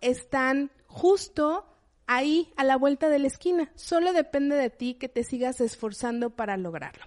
están 0.00 0.70
justo 0.86 1.66
ahí 2.06 2.54
a 2.56 2.64
la 2.64 2.78
vuelta 2.78 3.10
de 3.10 3.18
la 3.18 3.26
esquina. 3.26 3.70
Solo 3.74 4.14
depende 4.14 4.56
de 4.56 4.70
ti 4.70 4.94
que 4.94 5.10
te 5.10 5.24
sigas 5.24 5.60
esforzando 5.60 6.30
para 6.30 6.56
lograrlo. 6.56 7.04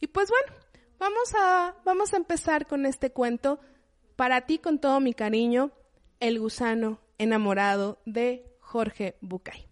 Y 0.00 0.06
pues 0.06 0.30
bueno, 0.30 0.58
vamos 0.98 1.34
a, 1.38 1.76
vamos 1.84 2.14
a 2.14 2.16
empezar 2.16 2.66
con 2.66 2.86
este 2.86 3.12
cuento. 3.12 3.60
Para 4.16 4.46
ti 4.46 4.58
con 4.58 4.78
todo 4.78 5.00
mi 5.00 5.12
cariño, 5.12 5.70
El 6.18 6.40
gusano 6.40 6.98
enamorado 7.18 7.98
de 8.06 8.56
Jorge 8.60 9.18
Bucay. 9.20 9.68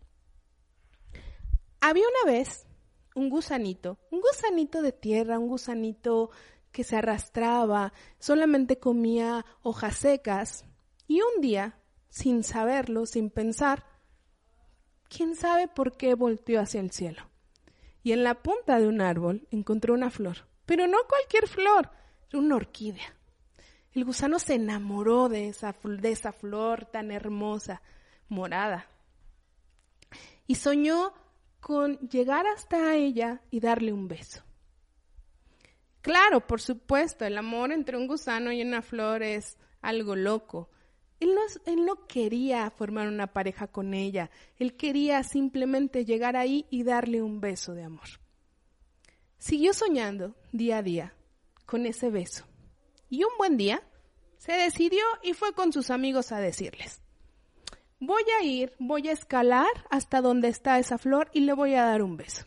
Había 1.81 2.05
una 2.07 2.31
vez 2.31 2.67
un 3.15 3.31
gusanito, 3.31 3.97
un 4.11 4.21
gusanito 4.21 4.83
de 4.83 4.93
tierra, 4.93 5.39
un 5.39 5.49
gusanito 5.49 6.31
que 6.75 6.85
se 6.85 6.97
arrastraba, 6.97 7.93
solamente 8.19 8.81
comía 8.81 9.47
hojas 9.63 9.97
secas, 9.97 10.67
y 11.07 11.21
un 11.23 11.41
día, 11.41 11.79
sin 12.11 12.43
saberlo, 12.43 13.07
sin 13.07 13.31
pensar, 13.31 13.87
quién 15.09 15.37
sabe 15.37 15.69
por 15.69 15.97
qué 15.97 16.15
volteó 16.15 16.61
hacia 16.61 16.81
el 16.81 16.91
cielo. 16.91 17.31
Y 18.03 18.11
en 18.13 18.25
la 18.25 18.43
punta 18.43 18.81
de 18.81 18.89
un 18.89 19.01
árbol 19.01 19.47
encontró 19.53 19.95
una 19.95 20.11
flor, 20.11 20.49
pero 20.67 20.87
no 20.89 20.99
cualquier 21.09 21.47
flor, 21.49 21.91
una 22.33 22.57
orquídea. 22.57 23.17
El 23.93 24.05
gusano 24.05 24.41
se 24.41 24.55
enamoró 24.55 25.29
de 25.29 25.49
esa, 25.49 25.77
de 25.85 26.11
esa 26.11 26.33
flor 26.33 26.87
tan 26.87 27.13
hermosa, 27.13 27.83
morada, 28.29 28.89
y 30.49 30.57
soñó 30.57 31.15
con 31.61 31.99
llegar 32.01 32.49
hasta 32.49 32.97
ella 32.97 33.43
y 33.51 33.61
darle 33.61 33.93
un 33.93 34.09
beso. 34.09 34.44
Claro, 36.05 36.47
por 36.47 36.61
supuesto, 36.61 37.25
el 37.25 37.39
amor 37.39 37.73
entre 37.73 37.97
un 37.97 38.07
gusano 38.07 38.53
y 38.53 38.61
una 38.61 38.83
flor 38.83 39.23
es 39.23 39.57
algo 39.81 40.15
loco. 40.15 40.69
Él 41.19 41.35
no, 41.35 41.41
él 41.65 41.87
no, 41.87 42.07
quería 42.07 42.71
formar 42.71 43.09
una 43.09 43.33
pareja 43.33 43.69
con 43.69 43.95
ella, 43.95 44.31
él 44.59 44.77
quería 44.77 45.23
simplemente 45.23 46.05
llegar 46.05 46.37
ahí 46.37 46.67
y 46.69 46.83
darle 46.83 47.23
un 47.23 47.41
beso 47.41 47.73
de 47.73 47.85
amor. 47.85 48.21
Siguió 49.39 49.73
soñando 49.73 50.37
día 50.53 50.77
a 50.77 50.83
día 50.83 51.15
con 51.65 51.87
ese 51.87 52.11
beso. 52.11 52.45
Y 53.09 53.25
un 53.25 53.33
buen 53.39 53.57
día 53.57 53.83
se 54.37 54.53
decidió 54.53 55.05
y 55.23 55.33
fue 55.33 55.55
con 55.55 55.73
sus 55.73 55.89
amigos 55.89 56.33
a 56.33 56.39
decirles, 56.39 57.01
voy 57.99 58.25
a 58.39 58.45
ir, 58.45 58.75
voy 58.79 59.09
a 59.09 59.13
escalar 59.13 59.73
hasta 59.89 60.21
donde 60.21 60.49
está 60.49 60.79
esa 60.79 60.99
flor 60.99 61.31
y 61.33 61.41
le 61.41 61.55
voy 61.55 61.77
a 61.77 61.85
dar 61.87 62.03
un 62.03 62.19
beso. 62.19 62.45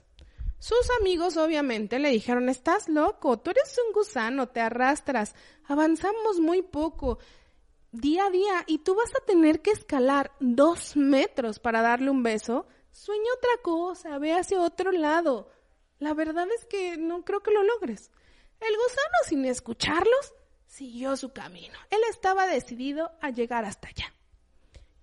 Sus 0.59 0.89
amigos 0.99 1.37
obviamente 1.37 1.99
le 1.99 2.09
dijeron, 2.09 2.49
estás 2.49 2.89
loco, 2.89 3.37
tú 3.37 3.51
eres 3.51 3.79
un 3.85 3.93
gusano, 3.93 4.49
te 4.49 4.59
arrastras, 4.59 5.35
avanzamos 5.65 6.39
muy 6.39 6.63
poco, 6.63 7.19
día 7.91 8.25
a 8.25 8.29
día, 8.31 8.63
y 8.65 8.79
tú 8.79 8.95
vas 8.95 9.11
a 9.15 9.25
tener 9.25 9.61
que 9.61 9.71
escalar 9.71 10.31
dos 10.39 10.95
metros 10.95 11.59
para 11.59 11.81
darle 11.81 12.09
un 12.09 12.23
beso. 12.23 12.65
Sueña 12.91 13.29
otra 13.37 13.61
cosa, 13.61 14.17
ve 14.17 14.33
hacia 14.33 14.61
otro 14.61 14.91
lado. 14.91 15.51
La 15.99 16.13
verdad 16.15 16.47
es 16.57 16.65
que 16.65 16.97
no 16.97 17.23
creo 17.23 17.41
que 17.41 17.51
lo 17.51 17.63
logres. 17.63 18.11
El 18.59 18.75
gusano, 18.75 19.17
sin 19.25 19.45
escucharlos, 19.45 20.33
siguió 20.65 21.15
su 21.17 21.33
camino. 21.33 21.77
Él 21.91 21.99
estaba 22.09 22.47
decidido 22.47 23.11
a 23.21 23.29
llegar 23.29 23.65
hasta 23.65 23.89
allá. 23.89 24.13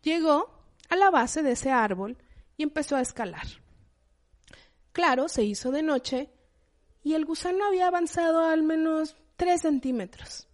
Llegó 0.02 0.50
a 0.88 0.96
la 0.96 1.10
base 1.10 1.42
de 1.42 1.52
ese 1.52 1.70
árbol 1.70 2.18
y 2.56 2.64
empezó 2.64 2.96
a 2.96 3.00
escalar. 3.00 3.46
Claro, 4.94 5.28
se 5.28 5.42
hizo 5.42 5.72
de 5.72 5.82
noche 5.82 6.30
y 7.02 7.14
el 7.14 7.24
gusano 7.24 7.66
había 7.66 7.88
avanzado 7.88 8.44
al 8.44 8.62
menos 8.62 9.16
tres 9.34 9.62
centímetros. 9.62 10.46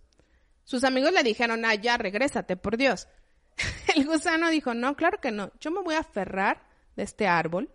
Sus 0.64 0.82
amigos 0.82 1.12
le 1.12 1.23
dijeron, 1.23 1.62
ah, 1.66 1.75
ya, 1.75 1.99
regrésate, 1.99 2.56
por 2.56 2.78
Dios. 2.78 3.06
El 3.94 4.06
gusano 4.06 4.49
dijo, 4.49 4.73
no, 4.73 4.97
claro 4.97 5.20
que 5.20 5.30
no, 5.30 5.52
yo 5.61 5.70
me 5.70 5.82
voy 5.82 5.94
a 5.94 5.99
aferrar 5.99 6.66
de 6.97 7.02
este 7.02 7.26
árbol 7.26 7.70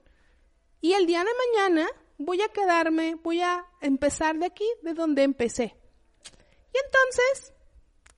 y 0.81 0.93
el 0.93 1.05
día 1.05 1.23
de 1.23 1.29
mañana 1.53 1.87
voy 2.17 2.41
a 2.41 2.47
quedarme, 2.47 3.13
voy 3.13 3.41
a 3.41 3.63
empezar 3.81 4.39
de 4.39 4.47
aquí, 4.47 4.65
de 4.81 4.95
donde 4.95 5.21
empecé. 5.21 5.75
Y 6.73 6.77
entonces 6.83 7.53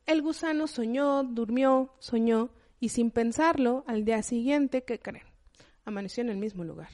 el 0.06 0.22
gusano 0.22 0.68
soñó, 0.68 1.24
durmió, 1.24 1.94
soñó 2.00 2.51
y 2.80 2.89
sin 2.89 3.12
pensarlo, 3.12 3.84
al 3.88 4.06
día 4.06 4.24
siguiente, 4.24 4.86
¿qué 4.86 5.00
creen? 5.00 5.27
Amaneció 5.84 6.22
en 6.22 6.30
el 6.30 6.38
mismo 6.38 6.63
lugar. 6.63 6.89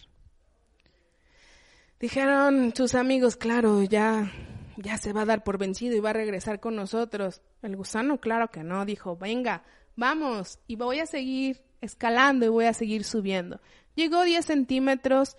Dijeron 2.03 2.73
sus 2.75 2.95
amigos, 2.95 3.37
claro, 3.37 3.81
ya, 3.81 4.29
ya 4.75 4.97
se 4.97 5.13
va 5.13 5.21
a 5.21 5.25
dar 5.25 5.45
por 5.45 5.57
vencido 5.57 5.95
y 5.95 6.01
va 6.01 6.09
a 6.09 6.11
regresar 6.11 6.59
con 6.59 6.75
nosotros. 6.75 7.41
El 7.61 7.77
gusano, 7.77 8.19
claro 8.19 8.49
que 8.49 8.61
no, 8.61 8.83
dijo, 8.83 9.15
venga, 9.15 9.63
vamos, 9.95 10.59
y 10.67 10.75
voy 10.75 10.99
a 10.99 11.05
seguir 11.05 11.61
escalando 11.79 12.45
y 12.45 12.49
voy 12.49 12.65
a 12.65 12.73
seguir 12.73 13.05
subiendo. 13.05 13.61
Llegó 13.95 14.21
10 14.23 14.45
centímetros, 14.45 15.37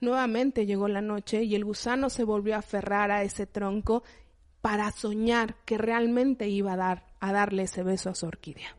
nuevamente 0.00 0.64
llegó 0.64 0.88
la 0.88 1.02
noche 1.02 1.42
y 1.42 1.54
el 1.54 1.66
gusano 1.66 2.08
se 2.08 2.24
volvió 2.24 2.54
a 2.54 2.60
aferrar 2.60 3.10
a 3.10 3.22
ese 3.22 3.46
tronco 3.46 4.02
para 4.62 4.90
soñar 4.92 5.56
que 5.66 5.76
realmente 5.76 6.48
iba 6.48 6.72
a 6.72 6.76
dar, 6.76 7.06
a 7.20 7.30
darle 7.30 7.64
ese 7.64 7.82
beso 7.82 8.08
a 8.08 8.14
su 8.14 8.24
orquídea. 8.24 8.74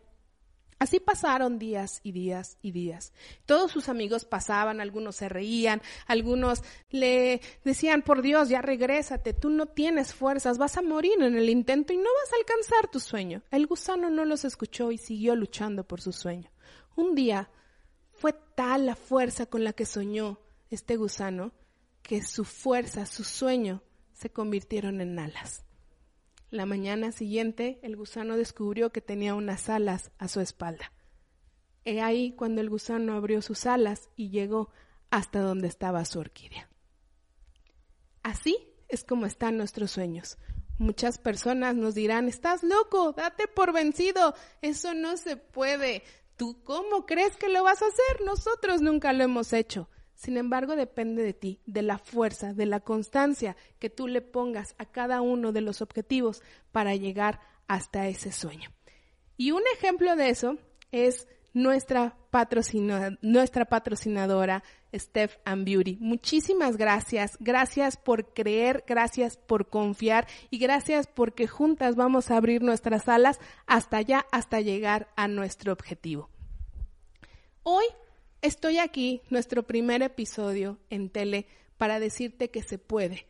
Así 0.80 1.00
pasaron 1.00 1.58
días 1.58 2.02
y 2.04 2.12
días 2.12 2.58
y 2.62 2.72
días. 2.72 3.12
Todos 3.46 3.72
sus 3.72 3.90
amigos 3.90 4.26
pasaban, 4.26 4.80
algunos 4.80 5.16
se 5.16 5.28
reían, 5.28 5.82
algunos 6.06 6.62
le 6.92 7.42
decían, 7.64 8.04
por 8.04 8.22
Dios, 8.22 8.50
ya 8.50 8.62
regrésate, 8.62 9.34
tú 9.34 9.50
no 9.50 9.66
tienes 9.66 10.14
fuerzas, 10.14 10.58
vas 10.60 10.78
a 10.78 10.84
morir 10.84 11.14
en 11.20 11.36
el 11.36 11.50
intento 11.50 11.94
y 11.94 11.98
no 11.98 12.04
vas 12.04 12.34
a 12.34 12.38
alcanzar 12.38 12.92
tu 12.92 13.00
sueño. 13.00 13.42
El 13.50 13.66
gusano 13.66 14.10
no 14.10 14.24
los 14.24 14.46
escuchó 14.46 14.92
y 14.92 14.98
siguió 14.98 15.36
luchando 15.36 15.84
por 15.84 16.00
su 16.00 16.12
sueño. 16.12 16.52
Un 16.96 17.16
día 17.16 17.50
fue 18.12 18.34
tal 18.56 18.86
la 18.86 18.96
fuerza 18.96 19.48
con 19.48 19.64
la 19.64 19.74
que 19.74 19.86
soñó 19.86 20.40
este 20.70 20.96
gusano 20.96 21.54
que 22.02 22.24
su 22.24 22.46
fuerza, 22.46 23.06
su 23.06 23.24
sueño, 23.24 23.82
se 24.14 24.30
convirtieron 24.32 25.02
en 25.02 25.20
alas. 25.20 25.67
La 26.50 26.66
mañana 26.66 27.12
siguiente, 27.12 27.80
el 27.84 27.98
gusano 27.98 28.38
descubrió 28.38 28.92
que 28.92 29.02
tenía 29.02 29.36
unas 29.36 29.68
alas 29.70 30.12
a 30.18 30.28
su 30.28 30.40
espalda. 30.40 30.94
He 31.84 32.02
ahí 32.02 32.32
cuando 32.32 32.62
el 32.62 32.70
gusano 32.70 33.14
abrió 33.14 33.42
sus 33.42 33.66
alas 33.66 34.10
y 34.16 34.30
llegó 34.30 34.70
hasta 35.10 35.40
donde 35.40 35.68
estaba 35.68 36.06
su 36.06 36.20
orquídea. 36.20 36.70
Así 38.24 38.58
es 38.88 39.04
como 39.04 39.26
están 39.26 39.58
nuestros 39.58 39.92
sueños. 39.92 40.38
Muchas 40.78 41.18
personas 41.18 41.76
nos 41.76 41.96
dirán, 41.96 42.28
estás 42.28 42.64
loco, 42.64 43.14
date 43.14 43.48
por 43.48 43.74
vencido, 43.74 44.36
eso 44.62 44.94
no 44.94 45.18
se 45.18 45.36
puede. 45.36 46.04
¿Tú 46.38 46.62
cómo 46.64 47.06
crees 47.06 47.36
que 47.36 47.50
lo 47.50 47.64
vas 47.64 47.82
a 47.82 47.88
hacer? 47.88 48.26
Nosotros 48.26 48.82
nunca 48.82 49.12
lo 49.12 49.24
hemos 49.24 49.54
hecho. 49.54 49.90
Sin 50.18 50.36
embargo, 50.36 50.76
depende 50.76 51.22
de 51.22 51.34
ti, 51.34 51.62
de 51.68 51.84
la 51.84 52.00
fuerza, 52.00 52.52
de 52.52 52.66
la 52.66 52.80
constancia 52.80 53.56
que 53.78 53.92
tú 53.92 54.08
le 54.08 54.22
pongas 54.22 54.74
a 54.80 54.86
cada 54.86 55.22
uno 55.22 55.52
de 55.52 55.62
los 55.62 55.84
objetivos 55.84 56.42
para 56.72 56.96
llegar 56.96 57.40
hasta 57.68 58.08
ese 58.08 58.32
sueño. 58.32 58.72
Y 59.38 59.52
un 59.52 59.62
ejemplo 59.76 60.16
de 60.16 60.30
eso 60.30 60.58
es 60.92 61.28
nuestra, 61.54 62.18
nuestra 63.22 63.66
patrocinadora 63.66 64.64
Steph 64.92 65.38
and 65.46 65.66
Beauty. 65.66 65.98
Muchísimas 66.00 66.78
gracias, 66.78 67.38
gracias 67.40 67.96
por 67.96 68.34
creer, 68.34 68.86
gracias 68.88 69.38
por 69.38 69.70
confiar 69.70 70.28
y 70.50 70.58
gracias 70.58 71.06
porque 71.06 71.46
juntas 71.46 71.96
vamos 71.96 72.32
a 72.32 72.38
abrir 72.38 72.64
nuestras 72.64 73.08
alas 73.08 73.40
hasta 73.68 73.98
allá, 73.98 74.26
hasta 74.32 74.62
llegar 74.62 75.10
a 75.16 75.28
nuestro 75.28 75.74
objetivo. 75.74 76.32
Hoy 77.62 77.86
Estoy 78.42 78.78
aquí, 78.78 79.22
nuestro 79.30 79.64
primer 79.64 80.04
episodio 80.04 80.78
en 80.90 81.10
tele, 81.10 81.48
para 81.78 82.00
decirte 82.00 82.50
que 82.50 82.62
se 82.62 82.78
puede, 82.78 83.26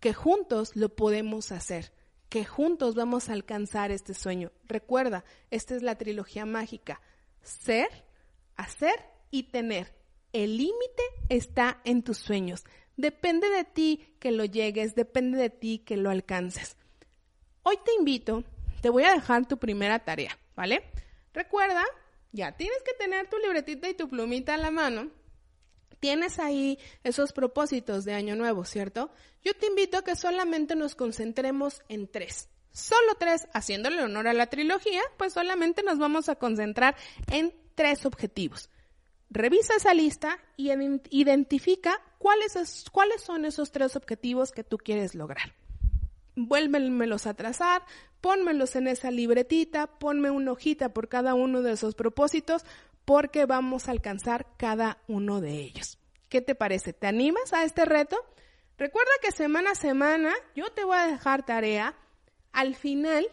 que 0.00 0.12
juntos 0.12 0.74
lo 0.74 0.90
podemos 0.90 1.52
hacer, 1.52 1.92
que 2.28 2.44
juntos 2.44 2.94
vamos 2.94 3.28
a 3.28 3.32
alcanzar 3.32 3.90
este 3.90 4.14
sueño. 4.14 4.50
Recuerda, 4.66 5.24
esta 5.50 5.74
es 5.74 5.82
la 5.82 5.96
trilogía 5.96 6.46
mágica. 6.46 7.00
Ser, 7.42 7.88
hacer 8.56 8.94
y 9.30 9.44
tener. 9.44 9.94
El 10.32 10.56
límite 10.56 11.02
está 11.28 11.80
en 11.84 12.02
tus 12.02 12.18
sueños. 12.18 12.64
Depende 12.96 13.48
de 13.48 13.64
ti 13.64 14.16
que 14.18 14.32
lo 14.32 14.44
llegues, 14.44 14.94
depende 14.94 15.38
de 15.38 15.50
ti 15.50 15.78
que 15.78 15.96
lo 15.96 16.10
alcances. 16.10 16.76
Hoy 17.62 17.76
te 17.84 17.92
invito, 17.94 18.44
te 18.80 18.90
voy 18.90 19.04
a 19.04 19.12
dejar 19.12 19.46
tu 19.46 19.58
primera 19.58 19.98
tarea, 19.98 20.38
¿vale? 20.56 20.82
Recuerda, 21.32 21.84
ya 22.32 22.52
tienes 22.52 22.82
que 22.82 22.94
tener 22.94 23.28
tu 23.28 23.38
libretita 23.38 23.88
y 23.88 23.94
tu 23.94 24.08
plumita 24.08 24.54
a 24.54 24.58
la 24.58 24.70
mano. 24.70 25.10
Tienes 26.00 26.38
ahí 26.40 26.78
esos 27.04 27.32
propósitos 27.32 28.04
de 28.04 28.14
año 28.14 28.34
nuevo, 28.34 28.64
¿cierto? 28.64 29.12
Yo 29.44 29.54
te 29.54 29.66
invito 29.66 29.98
a 29.98 30.02
que 30.02 30.16
solamente 30.16 30.74
nos 30.74 30.96
concentremos 30.96 31.82
en 31.88 32.08
tres. 32.08 32.48
Solo 32.72 33.14
tres, 33.18 33.46
haciéndole 33.52 34.02
honor 34.02 34.26
a 34.26 34.32
la 34.32 34.46
trilogía, 34.46 35.02
pues 35.18 35.34
solamente 35.34 35.82
nos 35.82 35.98
vamos 35.98 36.28
a 36.28 36.36
concentrar 36.36 36.96
en 37.30 37.54
tres 37.74 38.06
objetivos. 38.06 38.70
Revisa 39.30 39.76
esa 39.76 39.94
lista 39.94 40.38
y 40.56 40.72
identifica 41.10 42.00
cuáles, 42.18 42.84
cuáles 42.90 43.22
son 43.22 43.44
esos 43.44 43.70
tres 43.72 43.94
objetivos 43.94 44.52
que 44.52 44.64
tú 44.64 44.78
quieres 44.78 45.14
lograr. 45.14 45.54
Vuélvemelos 46.34 47.26
a 47.26 47.34
trazar, 47.34 47.82
pónmelos 48.22 48.74
en 48.76 48.88
esa 48.88 49.10
libretita, 49.10 49.86
ponme 49.86 50.30
una 50.30 50.52
hojita 50.52 50.94
por 50.94 51.10
cada 51.10 51.34
uno 51.34 51.60
de 51.60 51.72
esos 51.72 51.94
propósitos, 51.94 52.64
porque 53.04 53.44
vamos 53.44 53.88
a 53.88 53.90
alcanzar 53.90 54.46
cada 54.56 55.02
uno 55.08 55.42
de 55.42 55.60
ellos. 55.60 55.98
¿Qué 56.30 56.40
te 56.40 56.54
parece? 56.54 56.94
¿Te 56.94 57.06
animas 57.06 57.52
a 57.52 57.64
este 57.64 57.84
reto? 57.84 58.16
Recuerda 58.78 59.10
que 59.20 59.32
semana 59.32 59.72
a 59.72 59.74
semana 59.74 60.32
yo 60.56 60.72
te 60.72 60.84
voy 60.84 60.96
a 60.96 61.06
dejar 61.06 61.44
tarea. 61.44 61.94
Al 62.52 62.74
final 62.74 63.26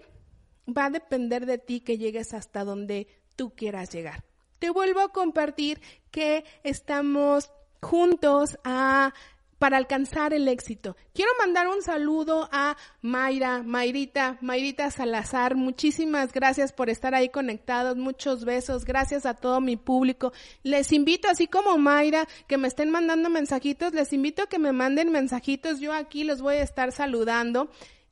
va 0.68 0.88
a 0.88 0.90
depender 0.90 1.46
de 1.46 1.58
ti 1.58 1.80
que 1.80 1.98
llegues 1.98 2.34
hasta 2.34 2.66
donde 2.66 3.08
tú 3.38 3.56
quieras 3.56 3.90
llegar 3.92 4.26
te 4.60 4.70
vuelvo 4.70 5.00
a 5.00 5.12
compartir 5.12 5.82
que 6.12 6.44
estamos 6.64 7.52
juntos 7.82 8.60
a 8.64 9.14
para 9.60 9.78
alcanzar 9.78 10.34
el 10.34 10.48
éxito. 10.48 10.96
Quiero 11.14 11.32
mandar 11.38 11.68
un 11.68 11.82
saludo 11.82 12.50
a 12.52 12.78
Mayra, 13.02 13.62
Mayrita, 13.62 14.38
Mayrita 14.42 14.90
Salazar. 14.90 15.56
Muchísimas 15.56 16.32
gracias 16.32 16.72
por 16.72 16.90
estar 16.90 17.14
ahí 17.14 17.30
conectados. 17.30 17.98
Muchos 17.98 18.46
besos. 18.46 18.86
Gracias 18.86 19.26
a 19.26 19.34
todo 19.34 19.60
mi 19.60 19.76
público. 19.76 20.32
Les 20.64 20.92
invito, 20.94 21.28
así 21.30 21.48
como 21.48 21.78
Mayra, 21.78 22.28
que 22.48 22.58
me 22.58 22.70
estén 22.70 22.90
mandando 22.90 23.30
mensajitos. 23.30 23.94
Les 23.94 24.14
invito 24.14 24.44
a 24.44 24.48
que 24.48 24.60
me 24.60 24.72
manden 24.72 25.12
mensajitos. 25.12 25.82
Yo 25.82 25.94
aquí 25.94 26.24
los 26.24 26.42
voy 26.42 26.56
a 26.56 26.64
estar 26.64 26.94
saludando. 26.94 27.70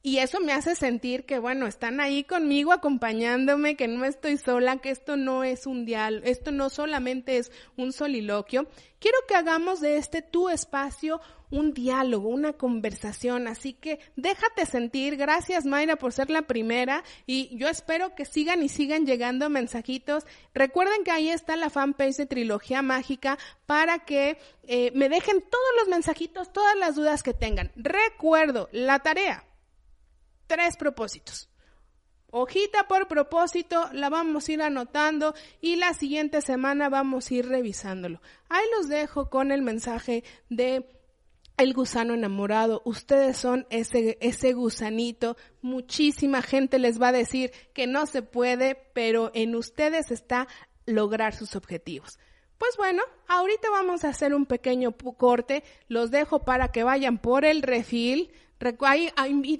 Y 0.07 0.19
eso 0.19 0.39
me 0.39 0.53
hace 0.53 0.73
sentir 0.73 1.25
que, 1.25 1.37
bueno, 1.37 1.67
están 1.67 1.99
ahí 1.99 2.23
conmigo 2.23 2.71
acompañándome, 2.71 3.75
que 3.75 3.89
no 3.89 4.05
estoy 4.05 4.37
sola, 4.37 4.77
que 4.77 4.89
esto 4.89 5.17
no 5.17 5.43
es 5.43 5.67
un 5.67 5.83
diálogo, 5.83 6.25
esto 6.25 6.53
no 6.53 6.69
solamente 6.69 7.35
es 7.35 7.51
un 7.75 7.91
soliloquio. 7.91 8.69
Quiero 8.99 9.17
que 9.27 9.35
hagamos 9.35 9.81
de 9.81 9.97
este 9.97 10.21
tu 10.21 10.47
espacio 10.47 11.19
un 11.51 11.73
diálogo, 11.73 12.29
una 12.29 12.53
conversación. 12.53 13.49
Así 13.49 13.73
que 13.73 13.99
déjate 14.15 14.65
sentir. 14.65 15.17
Gracias 15.17 15.65
Mayra 15.65 15.97
por 15.97 16.13
ser 16.13 16.29
la 16.29 16.43
primera 16.43 17.03
y 17.25 17.53
yo 17.57 17.67
espero 17.67 18.15
que 18.15 18.23
sigan 18.23 18.63
y 18.63 18.69
sigan 18.69 19.05
llegando 19.05 19.49
mensajitos. 19.49 20.25
Recuerden 20.53 21.03
que 21.03 21.11
ahí 21.11 21.27
está 21.27 21.57
la 21.57 21.69
fanpage 21.69 22.15
de 22.15 22.27
Trilogía 22.27 22.81
Mágica 22.81 23.37
para 23.65 23.99
que 24.05 24.37
eh, 24.69 24.89
me 24.95 25.09
dejen 25.09 25.41
todos 25.41 25.71
los 25.79 25.89
mensajitos, 25.89 26.53
todas 26.53 26.77
las 26.77 26.95
dudas 26.95 27.23
que 27.23 27.33
tengan. 27.33 27.73
Recuerdo, 27.75 28.69
la 28.71 28.99
tarea 28.99 29.43
tres 30.47 30.77
propósitos. 30.77 31.49
Hojita 32.29 32.87
por 32.87 33.07
propósito, 33.07 33.89
la 33.93 34.09
vamos 34.09 34.47
a 34.47 34.51
ir 34.51 34.61
anotando 34.61 35.33
y 35.61 35.77
la 35.77 35.93
siguiente 35.93 36.41
semana 36.41 36.89
vamos 36.89 37.31
a 37.31 37.35
ir 37.35 37.47
revisándolo. 37.47 38.21
Ahí 38.49 38.65
los 38.75 38.89
dejo 38.89 39.29
con 39.29 39.51
el 39.51 39.61
mensaje 39.61 40.25
de 40.49 40.89
el 41.55 41.73
gusano 41.73 42.13
enamorado. 42.13 42.81
Ustedes 42.85 43.37
son 43.37 43.65
ese, 43.69 44.17
ese 44.21 44.53
gusanito. 44.53 45.37
Muchísima 45.61 46.41
gente 46.41 46.79
les 46.79 47.01
va 47.01 47.09
a 47.09 47.13
decir 47.13 47.51
que 47.73 47.87
no 47.87 48.05
se 48.05 48.21
puede, 48.21 48.75
pero 48.93 49.31
en 49.33 49.55
ustedes 49.55 50.11
está 50.11 50.47
lograr 50.85 51.33
sus 51.33 51.55
objetivos. 51.55 52.19
Pues 52.57 52.75
bueno, 52.77 53.03
ahorita 53.27 53.69
vamos 53.69 54.03
a 54.03 54.09
hacer 54.09 54.33
un 54.33 54.45
pequeño 54.45 54.91
corte. 54.91 55.63
Los 55.87 56.11
dejo 56.11 56.43
para 56.43 56.71
que 56.71 56.83
vayan 56.83 57.19
por 57.19 57.45
el 57.45 57.61
refil 57.61 58.31
Ahí, 58.85 59.11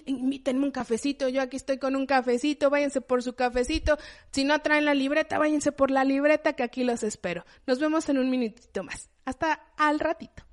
invítenme 0.06 0.66
un 0.66 0.72
cafecito, 0.72 1.30
yo 1.30 1.42
aquí 1.42 1.58
estoy 1.58 1.78
con 1.78 1.96
un 1.96 2.06
cafecito, 2.06 2.70
váyanse 2.70 3.02
por 3.02 3.24
su 3.24 3.36
cafecito. 3.36 3.98
Si 4.32 4.44
no 4.44 4.60
traen 4.60 4.86
la 4.86 4.94
libreta, 4.94 5.38
váyanse 5.38 5.72
por 5.72 5.92
la 5.92 6.04
libreta 6.04 6.54
que 6.54 6.64
aquí 6.64 6.84
los 6.84 7.04
espero. 7.04 7.46
Nos 7.66 7.80
vemos 7.80 8.10
en 8.10 8.18
un 8.18 8.30
minutito 8.30 8.84
más. 8.84 9.10
Hasta 9.26 9.54
al 9.78 10.00
ratito. 10.00 10.44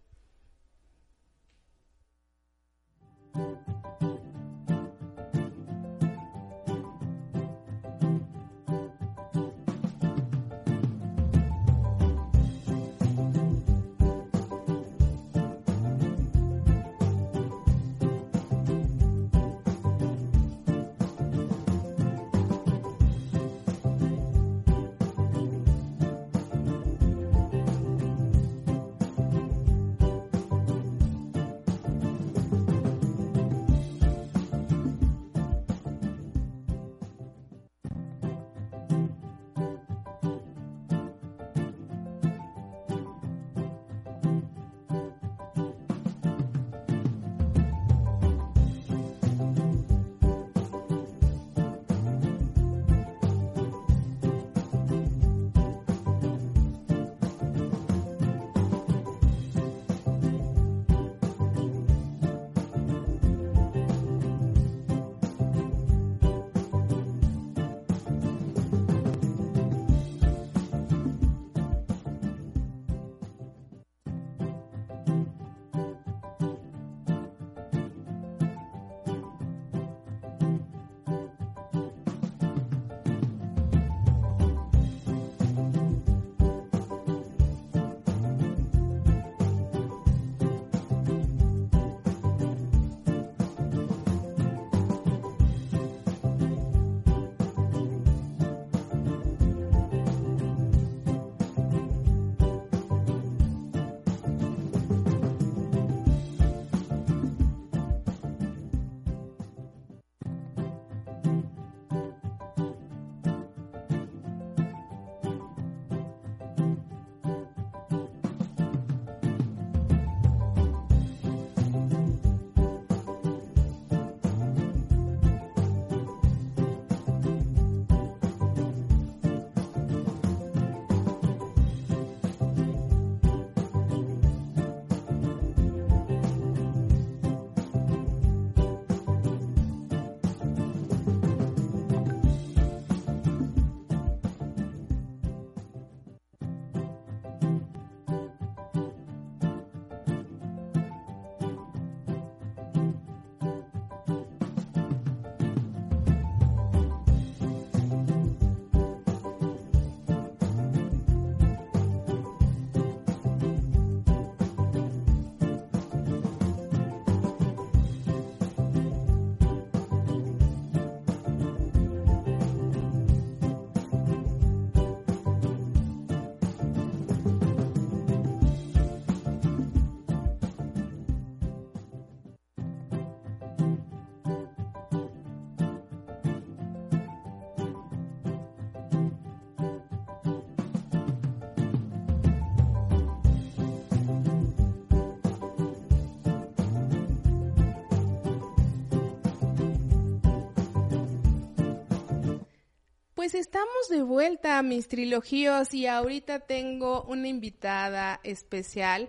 Pues 203.25 203.35
estamos 203.37 203.89
de 203.89 204.03
vuelta 204.03 204.63
mis 204.63 204.87
trilogías 204.87 205.73
y 205.73 205.87
ahorita 205.87 206.41
tengo 206.41 207.05
una 207.05 207.27
invitada 207.27 208.21
especial. 208.23 209.09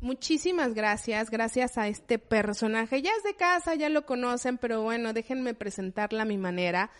Muchísimas 0.00 0.74
gracias, 0.74 1.28
gracias 1.28 1.76
a 1.76 1.88
este 1.88 2.20
personaje. 2.20 3.02
Ya 3.02 3.10
es 3.10 3.24
de 3.24 3.34
casa, 3.34 3.74
ya 3.74 3.88
lo 3.88 4.06
conocen, 4.06 4.58
pero 4.58 4.82
bueno, 4.84 5.12
déjenme 5.12 5.54
presentarla 5.54 6.22
a 6.22 6.24
mi 6.24 6.38
manera. 6.38 6.92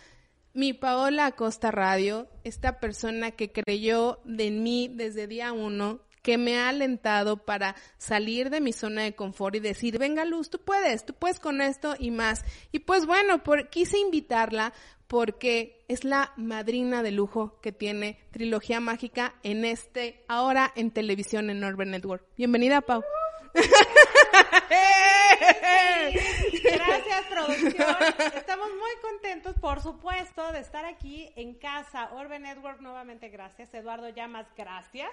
Mi 0.52 0.72
Paola 0.72 1.26
Acosta 1.26 1.70
Radio, 1.70 2.26
esta 2.42 2.80
persona 2.80 3.30
que 3.30 3.52
creyó 3.52 4.18
en 4.26 4.64
mí 4.64 4.90
desde 4.92 5.28
día 5.28 5.52
uno, 5.52 6.00
que 6.22 6.38
me 6.38 6.58
ha 6.58 6.70
alentado 6.70 7.36
para 7.44 7.76
salir 7.98 8.50
de 8.50 8.60
mi 8.60 8.72
zona 8.72 9.02
de 9.02 9.14
confort 9.14 9.56
y 9.56 9.60
decir, 9.60 9.98
venga 9.98 10.24
Luz, 10.24 10.50
tú 10.50 10.58
puedes, 10.58 11.04
tú 11.04 11.14
puedes 11.14 11.38
con 11.38 11.60
esto 11.60 11.94
y 11.98 12.10
más. 12.10 12.44
Y 12.70 12.80
pues 12.80 13.06
bueno, 13.06 13.42
por, 13.44 13.68
quise 13.70 13.98
invitarla 13.98 14.72
porque 15.12 15.84
es 15.88 16.04
la 16.04 16.32
madrina 16.38 17.02
de 17.02 17.10
lujo 17.10 17.60
que 17.60 17.70
tiene 17.70 18.18
Trilogía 18.30 18.80
Mágica 18.80 19.34
en 19.42 19.66
este, 19.66 20.24
ahora 20.26 20.72
en 20.74 20.90
televisión 20.90 21.50
en 21.50 21.62
Urban 21.62 21.90
Network. 21.90 22.24
Bienvenida, 22.38 22.80
Pau. 22.80 23.04
Gracias, 26.62 27.26
producción. 27.28 27.96
Estamos 28.36 28.70
muy 28.70 28.90
contentos, 29.02 29.54
por 29.60 29.82
supuesto, 29.82 30.50
de 30.50 30.60
estar 30.60 30.86
aquí 30.86 31.30
en 31.36 31.56
casa. 31.56 32.08
Orbe 32.14 32.38
Network, 32.38 32.80
nuevamente 32.80 33.28
gracias. 33.28 33.74
Eduardo 33.74 34.08
Llamas, 34.08 34.46
gracias 34.56 35.10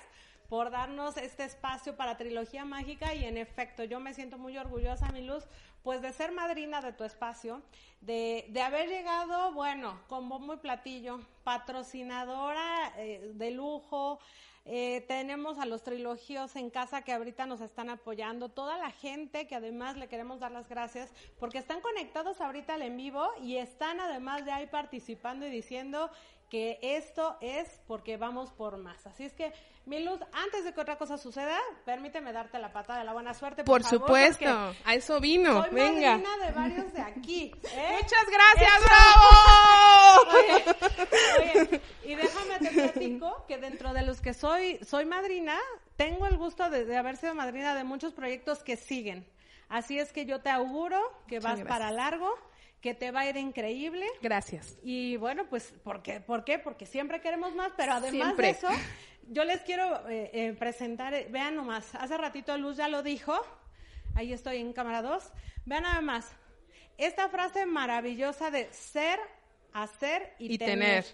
por 0.49 0.71
darnos 0.71 1.15
este 1.17 1.43
espacio 1.43 1.95
para 1.95 2.17
Trilogía 2.17 2.65
Mágica 2.65 3.13
y 3.13 3.23
en 3.23 3.37
efecto 3.37 3.83
yo 3.83 3.99
me 3.99 4.15
siento 4.15 4.39
muy 4.39 4.57
orgullosa, 4.57 5.11
mi 5.11 5.23
luz, 5.23 5.45
pues 5.83 6.01
de 6.01 6.11
ser 6.11 6.31
madrina 6.31 6.81
de 6.81 6.91
tu 6.91 7.03
espacio, 7.03 7.61
de, 8.01 8.45
de 8.49 8.61
haber 8.61 8.89
llegado, 8.89 9.53
bueno, 9.53 10.01
como 10.07 10.39
muy 10.39 10.57
platillo, 10.57 11.19
patrocinadora 11.43 12.93
eh, 12.97 13.31
de 13.35 13.51
lujo, 13.51 14.19
eh, 14.65 15.05
tenemos 15.07 15.57
a 15.57 15.65
los 15.65 15.83
trilogios 15.83 16.55
en 16.55 16.69
casa 16.69 17.01
que 17.01 17.13
ahorita 17.13 17.45
nos 17.45 17.61
están 17.61 17.89
apoyando, 17.89 18.49
toda 18.49 18.77
la 18.77 18.91
gente 18.91 19.47
que 19.47 19.55
además 19.55 19.97
le 19.97 20.07
queremos 20.07 20.39
dar 20.39 20.51
las 20.51 20.67
gracias 20.67 21.11
porque 21.39 21.57
están 21.57 21.81
conectados 21.81 22.41
ahorita 22.41 22.75
al 22.75 22.81
en 22.81 22.97
vivo 22.97 23.27
y 23.41 23.55
están 23.55 23.99
además 23.99 24.45
de 24.45 24.51
ahí 24.51 24.67
participando 24.67 25.47
y 25.47 25.49
diciendo 25.49 26.11
que 26.49 26.79
esto 26.81 27.37
es 27.41 27.79
porque 27.87 28.17
vamos 28.17 28.51
por 28.51 28.77
más. 28.77 29.05
Así 29.05 29.23
es 29.23 29.33
que, 29.33 29.53
mi 29.85 30.03
luz, 30.03 30.19
antes 30.33 30.63
de 30.63 30.73
que 30.73 30.81
otra 30.81 30.97
cosa 30.97 31.17
suceda, 31.17 31.57
permíteme 31.85 32.33
darte 32.33 32.59
la 32.59 32.73
patada 32.73 32.99
de 32.99 33.05
la 33.05 33.13
buena 33.13 33.33
suerte. 33.33 33.63
Por, 33.63 33.83
supuesto, 33.83 34.73
a 34.85 34.93
eso 34.93 35.19
vino. 35.19 35.63
Soy 35.63 35.71
Venga. 35.71 36.17
de 36.17 36.51
varios 36.51 36.91
de 36.93 37.01
aquí. 37.01 37.51
¿eh? 37.63 37.97
Muchas 38.01 38.25
gracias, 38.29 38.73
bravo. 38.85 40.29
Oye, 40.37 41.81
y 42.03 42.15
déjame 42.15 42.59
te 42.59 42.71
platico 42.71 43.45
que 43.47 43.57
dentro 43.57 43.93
de 43.93 44.01
los 44.01 44.21
que 44.21 44.33
soy, 44.33 44.79
soy 44.83 45.05
madrina, 45.05 45.57
tengo 45.95 46.25
el 46.27 46.37
gusto 46.37 46.69
de, 46.69 46.85
de 46.85 46.97
haber 46.97 47.17
sido 47.17 47.35
madrina 47.35 47.75
de 47.75 47.83
muchos 47.83 48.13
proyectos 48.13 48.63
que 48.63 48.75
siguen. 48.75 49.27
Así 49.69 49.99
es 49.99 50.11
que 50.11 50.25
yo 50.25 50.41
te 50.41 50.49
auguro 50.49 50.99
que 51.27 51.39
vas 51.39 51.61
para 51.61 51.91
largo 51.91 52.35
que 52.81 52.93
te 52.93 53.11
va 53.11 53.21
a 53.21 53.29
ir 53.29 53.37
increíble. 53.37 54.05
Gracias. 54.21 54.77
Y 54.83 55.17
bueno, 55.17 55.47
pues, 55.49 55.73
¿por 55.83 56.01
qué? 56.01 56.19
¿Por 56.19 56.43
qué? 56.43 56.59
Porque 56.59 56.85
siempre 56.85 57.21
queremos 57.21 57.53
más, 57.55 57.71
pero 57.75 57.93
además 57.93 58.37
de 58.37 58.49
eso, 58.49 58.69
yo 59.29 59.43
les 59.43 59.61
quiero 59.61 60.07
eh, 60.09 60.31
eh, 60.33 60.55
presentar, 60.57 61.13
eh, 61.13 61.27
vean 61.29 61.55
nomás, 61.55 61.93
hace 61.95 62.17
ratito 62.17 62.57
Luz 62.57 62.77
ya 62.77 62.87
lo 62.87 63.03
dijo, 63.03 63.33
ahí 64.15 64.33
estoy 64.33 64.57
en 64.57 64.73
cámara 64.73 65.01
2, 65.01 65.23
vean 65.65 65.83
nada 65.83 66.01
más, 66.01 66.31
esta 66.97 67.29
frase 67.29 67.65
maravillosa 67.65 68.49
de 68.51 68.71
ser, 68.71 69.19
hacer 69.73 70.33
y, 70.39 70.57
tener. 70.57 71.05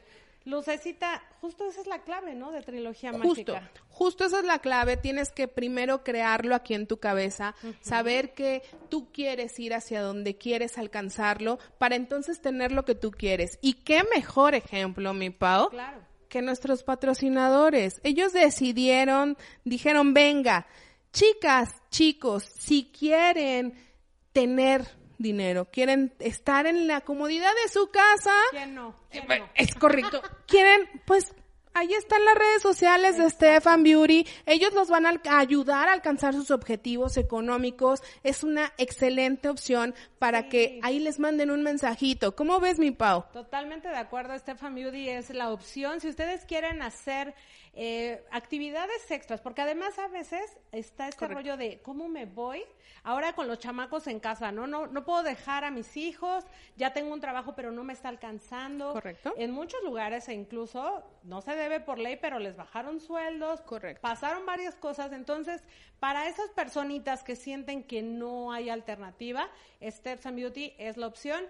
Lucecita, 0.46 1.24
justo 1.42 1.68
esa 1.68 1.82
es 1.82 1.88
la 1.88 2.04
clave, 2.04 2.36
¿no? 2.36 2.52
De 2.52 2.62
trilogía 2.62 3.12
justo, 3.12 3.28
mágica. 3.28 3.72
Justo 3.90 4.26
esa 4.26 4.40
es 4.40 4.46
la 4.46 4.60
clave. 4.60 4.96
Tienes 4.96 5.32
que 5.32 5.48
primero 5.48 6.04
crearlo 6.04 6.54
aquí 6.54 6.76
en 6.76 6.86
tu 6.86 6.98
cabeza, 6.98 7.56
saber 7.82 8.34
que 8.36 8.62
tú 8.90 9.12
quieres 9.12 9.60
ir 9.60 9.74
hacia 9.74 10.02
donde 10.02 10.38
quieres 10.38 10.78
alcanzarlo, 10.78 11.58
para 11.80 11.96
entonces 11.96 12.42
tener 12.42 12.72
lo 12.72 12.86
que 12.86 12.94
tú 12.94 13.10
quieres. 13.10 13.58
Y 13.62 13.74
qué 13.74 14.04
mejor 14.16 14.54
ejemplo, 14.54 15.14
mi 15.16 15.32
Pau, 15.32 15.70
claro. 15.70 15.98
que 16.30 16.44
nuestros 16.44 16.84
patrocinadores. 16.84 18.00
Ellos 18.04 18.32
decidieron, 18.32 19.38
dijeron, 19.64 20.14
venga, 20.14 20.68
chicas, 21.12 21.70
chicos, 21.90 22.44
si 22.60 22.92
quieren 22.92 23.74
tener 24.32 24.86
dinero, 25.18 25.68
quieren 25.72 26.14
estar 26.20 26.66
en 26.68 26.88
la 26.88 27.02
comodidad 27.02 27.52
de 27.64 27.72
su 27.72 27.88
casa. 27.90 28.34
¿Quién 28.52 28.76
no? 28.76 28.96
Es 29.56 29.76
correcto. 29.76 30.22
quieren, 30.48 30.90
pues, 31.06 31.34
ahí 31.76 31.94
están 31.94 32.24
las 32.26 32.36
redes 32.36 32.62
sociales 32.62 33.18
de 33.18 33.30
Stefan 33.30 33.84
Beauty. 33.84 34.26
Ellos 34.46 34.74
los 34.74 34.90
van 34.90 35.06
a 35.06 35.20
ayudar 35.38 35.90
a 35.90 35.94
alcanzar 35.94 36.34
sus 36.34 36.50
objetivos 36.50 37.18
económicos. 37.18 38.02
Es 38.24 38.44
una 38.44 38.74
excelente 38.78 39.50
opción 39.50 39.94
para 40.18 40.50
que 40.50 40.80
ahí 40.82 41.00
les 41.00 41.20
manden 41.20 41.52
un 41.52 41.64
mensajito. 41.64 42.36
¿Cómo 42.36 42.60
ves, 42.60 42.80
mi 42.80 42.92
Pau? 42.92 43.26
Totalmente 43.32 43.90
de 43.90 43.98
acuerdo. 43.98 44.38
Stefan 44.40 44.74
Beauty 44.74 45.10
es 45.10 45.30
la 45.30 45.52
opción. 45.52 46.00
Si 46.00 46.08
ustedes 46.08 46.46
quieren 46.46 46.82
hacer 46.82 47.36
eh, 47.78 48.24
actividades 48.32 49.12
extras, 49.12 49.42
porque 49.42 49.62
además 49.62 50.00
a 50.00 50.08
veces 50.08 50.58
está 50.72 51.10
este 51.10 51.28
rollo 51.28 51.58
de 51.58 51.82
cómo 51.82 52.08
me 52.08 52.26
voy 52.26 52.64
ahora 53.04 53.34
con 53.34 53.50
los 53.50 53.60
chamacos 53.60 54.08
en 54.08 54.22
casa, 54.22 54.54
¿no? 54.54 54.66
No, 54.66 54.88
no 54.88 55.04
puedo 55.04 55.24
dejar 55.24 55.66
a 55.66 55.72
mis 55.72 55.98
hijos, 55.98 56.46
ya 56.78 56.94
tengo 56.94 57.14
un 57.14 57.20
trabajo 57.20 57.54
pero 57.54 57.72
no 57.72 57.84
me 57.84 57.92
está 57.92 58.08
alcanzando. 58.08 58.94
Correcto. 58.94 59.34
En 59.36 59.52
muchos 59.52 59.84
lugares 59.84 60.30
e 60.30 60.34
incluso, 60.34 61.04
no 61.24 61.42
se 61.42 61.54
debe 61.56 61.82
por 61.82 62.00
ley, 62.00 62.18
pero 62.22 62.40
les 62.40 62.56
bajaron 62.56 63.02
sueldos. 63.02 63.60
Correcto. 63.62 64.02
Pasaron 64.02 64.46
varias 64.46 64.76
cosas, 64.76 65.12
entonces, 65.12 65.62
para 66.00 66.30
esas 66.30 66.50
personitas 66.52 67.24
que 67.24 67.36
sienten 67.36 67.84
que 67.84 68.02
no 68.02 68.54
hay 68.54 68.70
alternativa, 68.70 69.50
Steps 69.82 70.26
and 70.26 70.38
Beauty 70.38 70.74
es 70.78 70.96
la 70.96 71.08
opción. 71.08 71.46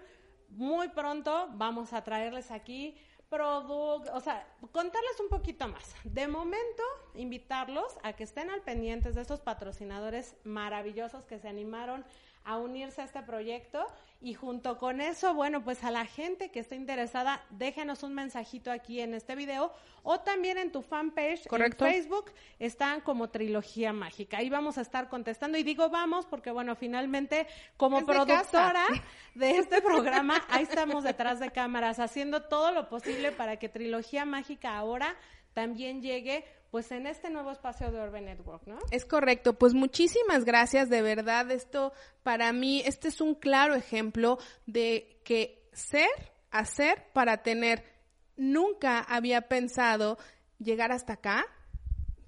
Muy 0.48 0.88
pronto 0.88 1.48
vamos 1.52 1.92
a 1.92 2.02
traerles 2.02 2.50
aquí 2.50 2.96
producto, 3.28 4.12
o 4.14 4.20
sea, 4.20 4.46
contarles 4.72 5.20
un 5.20 5.28
poquito 5.28 5.68
más. 5.68 5.94
De 6.04 6.28
momento, 6.28 6.82
invitarlos 7.14 7.98
a 8.02 8.12
que 8.12 8.24
estén 8.24 8.50
al 8.50 8.62
pendientes 8.62 9.14
de 9.14 9.22
estos 9.22 9.40
patrocinadores 9.40 10.36
maravillosos 10.44 11.24
que 11.24 11.38
se 11.38 11.48
animaron 11.48 12.04
a 12.46 12.56
unirse 12.56 13.02
a 13.02 13.04
este 13.04 13.22
proyecto. 13.22 13.86
Y 14.18 14.32
junto 14.32 14.78
con 14.78 15.02
eso, 15.02 15.34
bueno, 15.34 15.62
pues 15.62 15.84
a 15.84 15.90
la 15.90 16.06
gente 16.06 16.50
que 16.50 16.60
esté 16.60 16.74
interesada, 16.74 17.44
déjenos 17.50 18.02
un 18.02 18.14
mensajito 18.14 18.72
aquí 18.72 19.00
en 19.00 19.12
este 19.12 19.34
video 19.34 19.72
o 20.02 20.20
también 20.20 20.56
en 20.56 20.72
tu 20.72 20.80
fanpage 20.80 21.46
en 21.52 21.72
Facebook. 21.72 22.32
Están 22.58 23.02
como 23.02 23.28
Trilogía 23.28 23.92
Mágica. 23.92 24.38
Ahí 24.38 24.48
vamos 24.48 24.78
a 24.78 24.80
estar 24.80 25.10
contestando. 25.10 25.58
Y 25.58 25.64
digo 25.64 25.90
vamos 25.90 26.24
porque 26.24 26.50
bueno, 26.50 26.76
finalmente 26.76 27.46
como 27.76 28.06
productora 28.06 28.86
de 29.34 29.58
este 29.58 29.82
programa, 29.82 30.42
ahí 30.48 30.62
estamos 30.62 31.04
detrás 31.04 31.38
de 31.38 31.50
cámaras 31.50 31.98
haciendo 31.98 32.44
todo 32.44 32.72
lo 32.72 32.88
posible 32.88 33.32
para 33.32 33.58
que 33.58 33.68
Trilogía 33.68 34.24
Mágica 34.24 34.78
ahora 34.78 35.14
también 35.52 36.00
llegue 36.00 36.44
pues 36.76 36.92
en 36.92 37.06
este 37.06 37.30
nuevo 37.30 37.50
espacio 37.52 37.90
de 37.90 37.98
Urban 38.02 38.26
Network, 38.26 38.66
¿no? 38.66 38.76
Es 38.90 39.06
correcto, 39.06 39.54
pues 39.54 39.72
muchísimas 39.72 40.44
gracias, 40.44 40.90
de 40.90 41.00
verdad, 41.00 41.50
esto 41.50 41.94
para 42.22 42.52
mí, 42.52 42.82
este 42.84 43.08
es 43.08 43.22
un 43.22 43.34
claro 43.34 43.74
ejemplo 43.74 44.38
de 44.66 45.22
que 45.24 45.70
ser, 45.72 46.10
hacer 46.50 47.02
para 47.14 47.38
tener, 47.38 47.82
nunca 48.36 48.98
había 48.98 49.48
pensado 49.48 50.18
llegar 50.58 50.92
hasta 50.92 51.14
acá, 51.14 51.46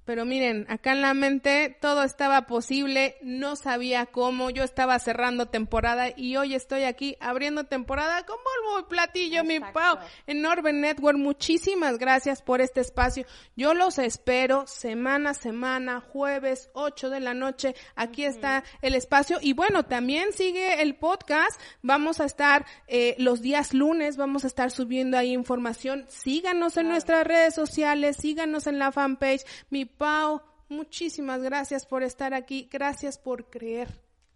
pero 0.08 0.24
miren, 0.24 0.64
acá 0.70 0.92
en 0.92 1.02
la 1.02 1.12
mente 1.12 1.76
todo 1.82 2.02
estaba 2.02 2.46
posible, 2.46 3.18
no 3.20 3.56
sabía 3.56 4.06
cómo, 4.06 4.48
yo 4.48 4.64
estaba 4.64 4.98
cerrando 4.98 5.48
temporada 5.48 6.06
y 6.16 6.36
hoy 6.36 6.54
estoy 6.54 6.84
aquí 6.84 7.18
abriendo 7.20 7.64
temporada 7.64 8.24
con 8.24 8.38
Volvo 8.38 8.80
y 8.80 8.88
Platillo, 8.88 9.44
mi 9.44 9.60
Pau, 9.60 9.98
en 10.26 10.46
Orben 10.46 10.80
Network. 10.80 11.18
Muchísimas 11.18 11.98
gracias 11.98 12.40
por 12.40 12.62
este 12.62 12.80
espacio. 12.80 13.26
Yo 13.54 13.74
los 13.74 13.98
espero 13.98 14.66
semana 14.66 15.30
a 15.30 15.34
semana, 15.34 16.00
jueves, 16.00 16.70
8 16.72 17.10
de 17.10 17.20
la 17.20 17.34
noche. 17.34 17.74
Aquí 17.94 18.24
está 18.24 18.64
el 18.80 18.94
espacio. 18.94 19.36
Y 19.42 19.52
bueno, 19.52 19.82
también 19.82 20.32
sigue 20.32 20.80
el 20.80 20.94
podcast. 20.94 21.60
Vamos 21.82 22.20
a 22.20 22.24
estar 22.24 22.64
eh, 22.86 23.14
los 23.18 23.42
días 23.42 23.74
lunes, 23.74 24.16
vamos 24.16 24.44
a 24.44 24.46
estar 24.46 24.70
subiendo 24.70 25.18
ahí 25.18 25.34
información. 25.34 26.06
Síganos 26.08 26.78
en 26.78 26.88
nuestras 26.88 27.26
redes 27.26 27.54
sociales, 27.54 28.16
síganos 28.16 28.66
en 28.66 28.78
la 28.78 28.90
fanpage. 28.90 29.44
Mi 29.68 29.84
Pau, 29.98 30.40
muchísimas 30.68 31.42
gracias 31.42 31.84
por 31.84 32.04
estar 32.04 32.32
aquí, 32.32 32.68
gracias 32.70 33.18
por 33.18 33.50
creer. 33.50 33.88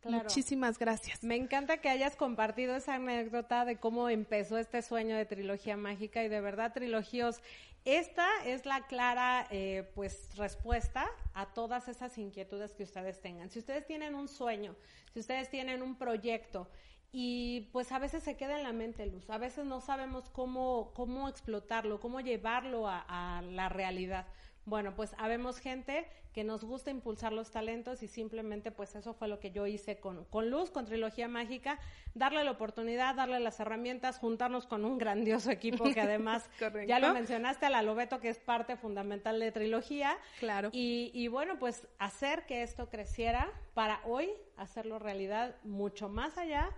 Muchísimas 0.04 0.78
gracias. 0.78 1.22
Me 1.22 1.36
encanta 1.36 1.78
que 1.78 1.88
hayas 1.88 2.16
compartido 2.16 2.74
esa 2.74 2.96
anécdota 2.96 3.64
de 3.64 3.76
cómo 3.76 4.08
empezó 4.08 4.58
este 4.58 4.82
sueño 4.82 5.16
de 5.16 5.24
trilogía 5.24 5.76
mágica 5.76 6.24
y 6.24 6.28
de 6.28 6.40
verdad 6.40 6.72
trilogías. 6.72 7.40
Esta 7.84 8.26
es 8.44 8.66
la 8.66 8.86
clara 8.88 9.46
eh, 9.50 9.88
pues 9.94 10.36
respuesta 10.36 11.06
a 11.34 11.46
todas 11.52 11.86
esas 11.86 12.18
inquietudes 12.18 12.72
que 12.74 12.82
ustedes 12.82 13.20
tengan. 13.20 13.50
Si 13.50 13.60
ustedes 13.60 13.86
tienen 13.86 14.16
un 14.16 14.26
sueño, 14.26 14.74
si 15.12 15.20
ustedes 15.20 15.48
tienen 15.50 15.82
un 15.82 15.96
proyecto 15.96 16.68
y 17.12 17.68
pues 17.72 17.92
a 17.92 18.00
veces 18.00 18.24
se 18.24 18.36
queda 18.36 18.56
en 18.56 18.64
la 18.64 18.72
mente, 18.72 19.06
Luz. 19.06 19.30
A 19.30 19.38
veces 19.38 19.66
no 19.66 19.80
sabemos 19.80 20.30
cómo, 20.30 20.92
cómo 20.94 21.28
explotarlo, 21.28 22.00
cómo 22.00 22.20
llevarlo 22.20 22.88
a, 22.88 23.04
a 23.08 23.42
la 23.42 23.68
realidad. 23.68 24.26
Bueno, 24.64 24.94
pues 24.94 25.14
habemos 25.18 25.58
gente 25.58 26.06
que 26.32 26.44
nos 26.44 26.64
gusta 26.64 26.90
impulsar 26.90 27.32
los 27.32 27.50
talentos 27.50 28.02
y 28.02 28.08
simplemente 28.08 28.70
pues 28.70 28.94
eso 28.94 29.12
fue 29.12 29.28
lo 29.28 29.38
que 29.38 29.50
yo 29.50 29.66
hice 29.66 29.98
con, 29.98 30.24
con 30.26 30.50
Luz, 30.50 30.70
con 30.70 30.86
Trilogía 30.86 31.28
Mágica, 31.28 31.78
darle 32.14 32.42
la 32.44 32.52
oportunidad, 32.52 33.14
darle 33.14 33.40
las 33.40 33.60
herramientas, 33.60 34.18
juntarnos 34.18 34.66
con 34.66 34.84
un 34.84 34.98
grandioso 34.98 35.50
equipo 35.50 35.84
que 35.92 36.00
además 36.00 36.48
ya 36.86 36.98
lo 37.00 37.12
mencionaste, 37.12 37.66
a 37.66 37.70
la 37.70 37.82
Lobeto 37.82 38.20
que 38.20 38.28
es 38.28 38.38
parte 38.38 38.76
fundamental 38.76 39.38
de 39.40 39.52
Trilogía. 39.52 40.16
Claro. 40.38 40.70
Y, 40.72 41.10
y 41.12 41.28
bueno, 41.28 41.58
pues 41.58 41.86
hacer 41.98 42.46
que 42.46 42.62
esto 42.62 42.88
creciera 42.88 43.50
para 43.74 44.00
hoy 44.04 44.30
hacerlo 44.56 44.98
realidad 44.98 45.56
mucho 45.64 46.08
más 46.08 46.38
allá 46.38 46.70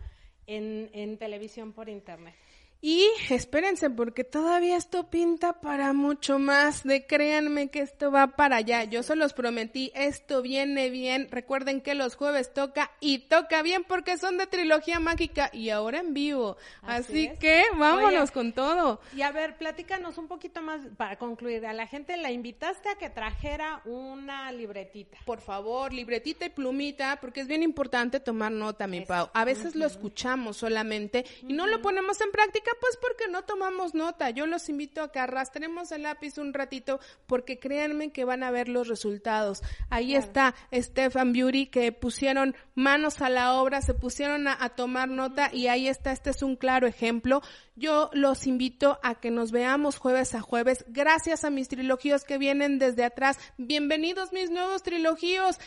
en, 0.47 0.91
en 0.93 1.19
televisión 1.19 1.73
por 1.73 1.89
internet. 1.89 2.35
Y 2.81 3.09
espérense, 3.31 3.89
porque 3.89 4.25
todavía 4.25 4.77
esto 4.77 5.09
pinta 5.09 5.61
para 5.61 5.95
mucho 5.95 6.39
más. 6.39 6.85
De 6.85 7.07
créanme 7.07 7.71
que 7.71 7.81
esto 7.81 8.11
va 8.11 8.37
para 8.37 8.57
allá. 8.57 8.85
Yo 8.85 9.03
se 9.03 9.17
los 9.17 9.33
prometí, 9.33 9.91
esto 9.95 10.43
viene 10.43 10.91
bien. 10.91 11.29
Recuerden 11.31 11.81
que 11.81 11.95
los 11.95 12.15
jueves 12.15 12.53
toca 12.53 12.91
y 13.01 13.21
toca 13.21 13.63
bien 13.63 13.85
porque 13.85 14.19
son 14.19 14.37
de 14.37 14.47
trilogía 14.47 15.01
mágica 15.01 15.49
y 15.53 15.71
ahora 15.71 16.01
en 16.01 16.13
vivo. 16.13 16.59
Así, 16.83 17.31
que 17.41 17.65
vámonos 17.79 18.31
con 18.31 18.53
todo. 18.53 19.01
Y 19.17 19.23
a 19.23 19.33
ver, 19.33 19.57
platícanos 19.57 20.19
un 20.19 20.29
poquito 20.29 20.61
más 20.61 20.83
para 20.99 21.17
concluir. 21.17 21.65
A 21.65 21.73
la 21.73 21.87
gente 21.87 22.19
la 22.19 22.31
invitaste 22.31 22.91
a 22.91 22.97
que 22.97 23.09
trajera 23.09 23.81
una 23.87 24.53
libretita. 24.53 25.17
Por 25.25 25.41
favor, 25.41 25.93
libretita 25.93 26.45
y 26.45 26.51
plumita, 26.51 27.19
porque 27.21 27.41
es 27.41 27.47
bien 27.47 27.63
importante 27.63 28.21
tomar 28.21 28.53
nota, 28.53 28.87
mi 28.87 29.01
Pau. 29.01 29.31
A 29.33 29.45
veces 29.45 29.75
lo 29.75 29.87
escuchamos 29.87 30.59
solamente 30.59 31.25
y 31.49 31.55
no 31.55 31.67
lo 31.67 31.81
ponemos 31.81 32.21
en 32.21 32.31
práctica 32.31 32.73
pues 32.81 32.97
porque 33.01 33.29
no 33.29 33.43
tomamos 33.43 33.95
nota. 33.95 34.31
Yo 34.31 34.47
los 34.47 34.69
invito 34.69 35.03
a 35.03 35.13
que 35.13 35.19
arrastremos 35.19 35.93
el 35.93 36.03
lápiz 36.03 36.39
un 36.39 36.53
ratito 36.53 37.01
porque 37.27 37.59
créanme 37.59 38.13
que 38.13 38.25
van 38.25 38.43
a 38.43 38.51
ver 38.51 38.69
los 38.69 38.89
resultados. 38.89 39.63
Ahí 39.91 40.15
está 40.15 40.55
Stefan 40.73 41.33
Beauty 41.33 41.67
que 41.67 41.93
pusieron 41.93 42.55
manos 42.75 43.21
a 43.21 43.29
la 43.29 43.55
obra, 43.55 43.83
se 43.83 43.95
pusieron 43.95 44.49
a, 44.49 44.57
a 44.59 44.71
tomar 44.71 45.09
nota 45.09 45.51
y 45.53 45.69
ahí 45.69 45.89
está, 45.89 46.13
este 46.13 46.31
es 46.31 46.43
un 46.43 46.57
claro 46.57 46.87
ejemplo. 46.87 47.43
Yo 47.77 48.11
los 48.13 48.47
invito 48.47 49.01
a 49.03 49.17
que 49.17 49.31
nos 49.31 49.51
veamos 49.51 49.97
jueves 49.97 50.35
a 50.35 50.41
jueves. 50.41 50.85
Gracias 50.89 51.45
a 51.45 51.51
mis 51.51 51.69
trilogías 51.69 52.25
que 52.25 52.39
vienen 52.39 52.79
desde 52.79 53.05
atrás. 53.05 53.39
Bienvenidos 53.59 54.33
mis 54.33 54.51
nuevos 54.51 54.83
trilogíos. 54.83 55.59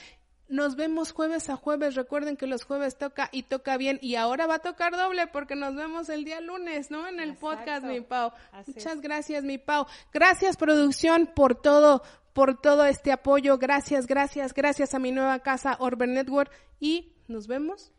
Nos 0.49 0.75
vemos 0.75 1.11
jueves 1.11 1.49
a 1.49 1.57
jueves. 1.57 1.95
Recuerden 1.95 2.37
que 2.37 2.47
los 2.47 2.63
jueves 2.63 2.97
toca 2.97 3.29
y 3.31 3.43
toca 3.43 3.77
bien. 3.77 3.99
Y 4.01 4.15
ahora 4.15 4.47
va 4.47 4.55
a 4.55 4.59
tocar 4.59 4.95
doble 4.95 5.27
porque 5.27 5.55
nos 5.55 5.75
vemos 5.75 6.09
el 6.09 6.23
día 6.23 6.39
lunes, 6.39 6.89
¿no? 6.89 7.07
En 7.07 7.19
el 7.19 7.35
podcast, 7.35 7.85
mi 7.85 8.01
Pau. 8.01 8.31
Muchas 8.65 9.01
gracias, 9.01 9.43
mi 9.43 9.57
Pau. 9.57 9.85
Gracias, 10.13 10.55
producción, 10.55 11.29
por 11.35 11.55
todo, 11.55 12.01
por 12.33 12.59
todo 12.61 12.85
este 12.85 13.11
apoyo. 13.11 13.57
Gracias, 13.57 14.07
gracias, 14.07 14.53
gracias 14.53 14.93
a 14.93 14.99
mi 14.99 15.11
nueva 15.11 15.39
casa, 15.39 15.75
Orber 15.79 16.07
Network. 16.07 16.51
Y 16.79 17.13
nos 17.27 17.47
vemos. 17.47 17.91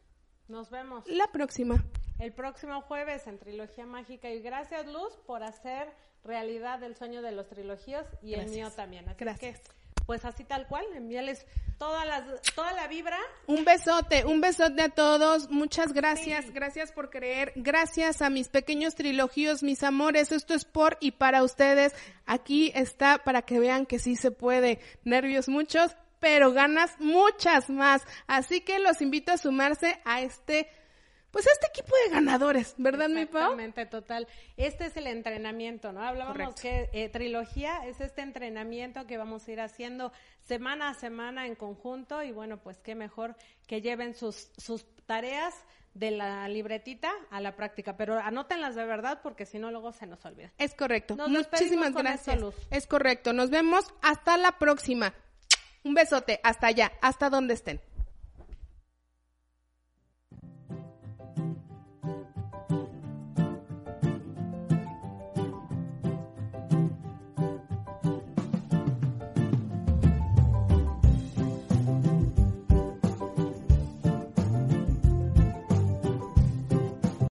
Nos 0.49 0.71
vemos. 0.71 1.07
La 1.07 1.27
próxima. 1.31 1.85
El 2.19 2.33
próximo 2.33 2.81
jueves 2.81 3.27
en 3.27 3.39
Trilogía 3.39 3.87
Mágica. 3.87 4.31
Y 4.31 4.41
gracias, 4.41 4.87
Luz, 4.87 5.13
por 5.27 5.43
hacer 5.43 5.93
realidad 6.25 6.83
el 6.83 6.97
sueño 6.97 7.23
de 7.23 7.33
los 7.33 7.49
trilogías 7.49 8.07
y 8.23 8.35
el 8.35 8.49
mío 8.49 8.71
también. 8.71 9.09
Así 9.09 9.19
gracias. 9.19 9.61
que 9.61 9.78
pues 10.09 10.25
así 10.25 10.43
tal 10.43 10.67
cual, 10.67 10.87
envíales 10.95 11.45
todas 11.77 12.07
las, 12.07 12.25
toda 12.55 12.73
la 12.73 12.89
vibra. 12.89 13.19
Un 13.47 13.67
besote, 13.67 14.25
un 14.25 14.41
besote 14.41 14.81
a 14.81 14.89
todos, 14.89 15.51
muchas 15.51 15.93
gracias, 15.93 16.47
sí. 16.47 16.51
gracias 16.55 16.93
por 16.93 17.11
creer, 17.11 17.53
gracias 17.57 18.23
a 18.23 18.31
mis 18.31 18.49
pequeños 18.49 18.95
trilogíos, 18.95 19.63
mis 19.63 19.83
amores, 19.83 20.33
esto 20.33 20.55
es 20.55 20.65
por 20.65 20.97
y 21.01 21.11
para 21.11 21.43
ustedes, 21.43 21.95
aquí 22.25 22.73
está 22.75 23.19
para 23.19 23.43
que 23.43 23.61
vean 23.61 23.85
que 23.85 23.99
sí 23.99 24.17
se 24.17 24.31
puede, 24.31 24.81
nervios 25.05 25.47
muchos, 25.47 25.95
pero 26.21 26.55
ganas 26.55 26.99
muchas 27.01 27.69
más, 27.69 28.01
así 28.27 28.63
que 28.63 28.79
los 28.79 29.03
invito 29.03 29.33
a 29.33 29.37
sumarse 29.37 30.01
a 30.07 30.23
este 30.23 30.71
pues 31.31 31.47
este 31.47 31.67
equipo 31.67 31.95
de 32.05 32.11
ganadores, 32.11 32.75
¿verdad, 32.79 33.09
mi 33.09 33.27
Pau? 33.27 33.43
Exactamente, 33.43 33.87
total. 33.87 34.29
Este 34.57 34.87
es 34.87 34.97
el 34.97 35.07
entrenamiento, 35.07 35.93
¿no? 35.93 36.03
Hablábamos 36.03 36.37
Correcto. 36.37 36.63
que 36.63 36.91
eh, 36.93 37.09
trilogía 37.11 37.87
es 37.87 38.01
este 38.01 38.23
entrenamiento 38.23 39.07
que 39.07 39.19
vamos 39.19 39.47
a 39.47 39.53
ir 39.53 39.61
haciendo 39.61 40.13
semana 40.43 40.91
a 40.91 40.95
semana 40.95 41.47
en 41.47 41.55
conjunto 41.55 42.23
y 42.23 42.33
bueno, 42.33 42.59
pues 42.59 42.79
qué 42.79 42.95
mejor 42.95 43.37
que 43.67 43.83
lleven 43.83 44.15
sus, 44.15 44.51
sus 44.57 44.87
tareas 45.07 45.55
de 45.95 46.11
la 46.13 46.49
libretita 46.49 47.11
a 47.31 47.41
la 47.41 47.57
práctica, 47.57 47.97
pero 47.97 48.19
anótenlas 48.19 48.75
de 48.75 48.85
verdad 48.85 49.21
porque 49.23 49.47
si 49.47 49.59
no 49.59 49.71
luego 49.71 49.93
se 49.93 50.07
nos 50.07 50.25
olvida. 50.25 50.53
Es 50.59 50.75
correcto. 50.75 51.17
Nos 51.17 51.29
Muchísimas 51.29 51.93
gracias. 51.93 52.37
Esto, 52.37 52.55
es 52.71 52.87
correcto. 52.87 53.33
Nos 53.33 53.51
vemos 53.51 53.93
hasta 54.01 54.37
la 54.37 54.59
próxima. 54.59 55.15
Un 55.85 55.95
besote, 55.95 56.41
hasta 56.43 56.69
allá, 56.69 56.93
hasta 57.01 57.31
donde 57.31 57.55
estén. 57.55 57.81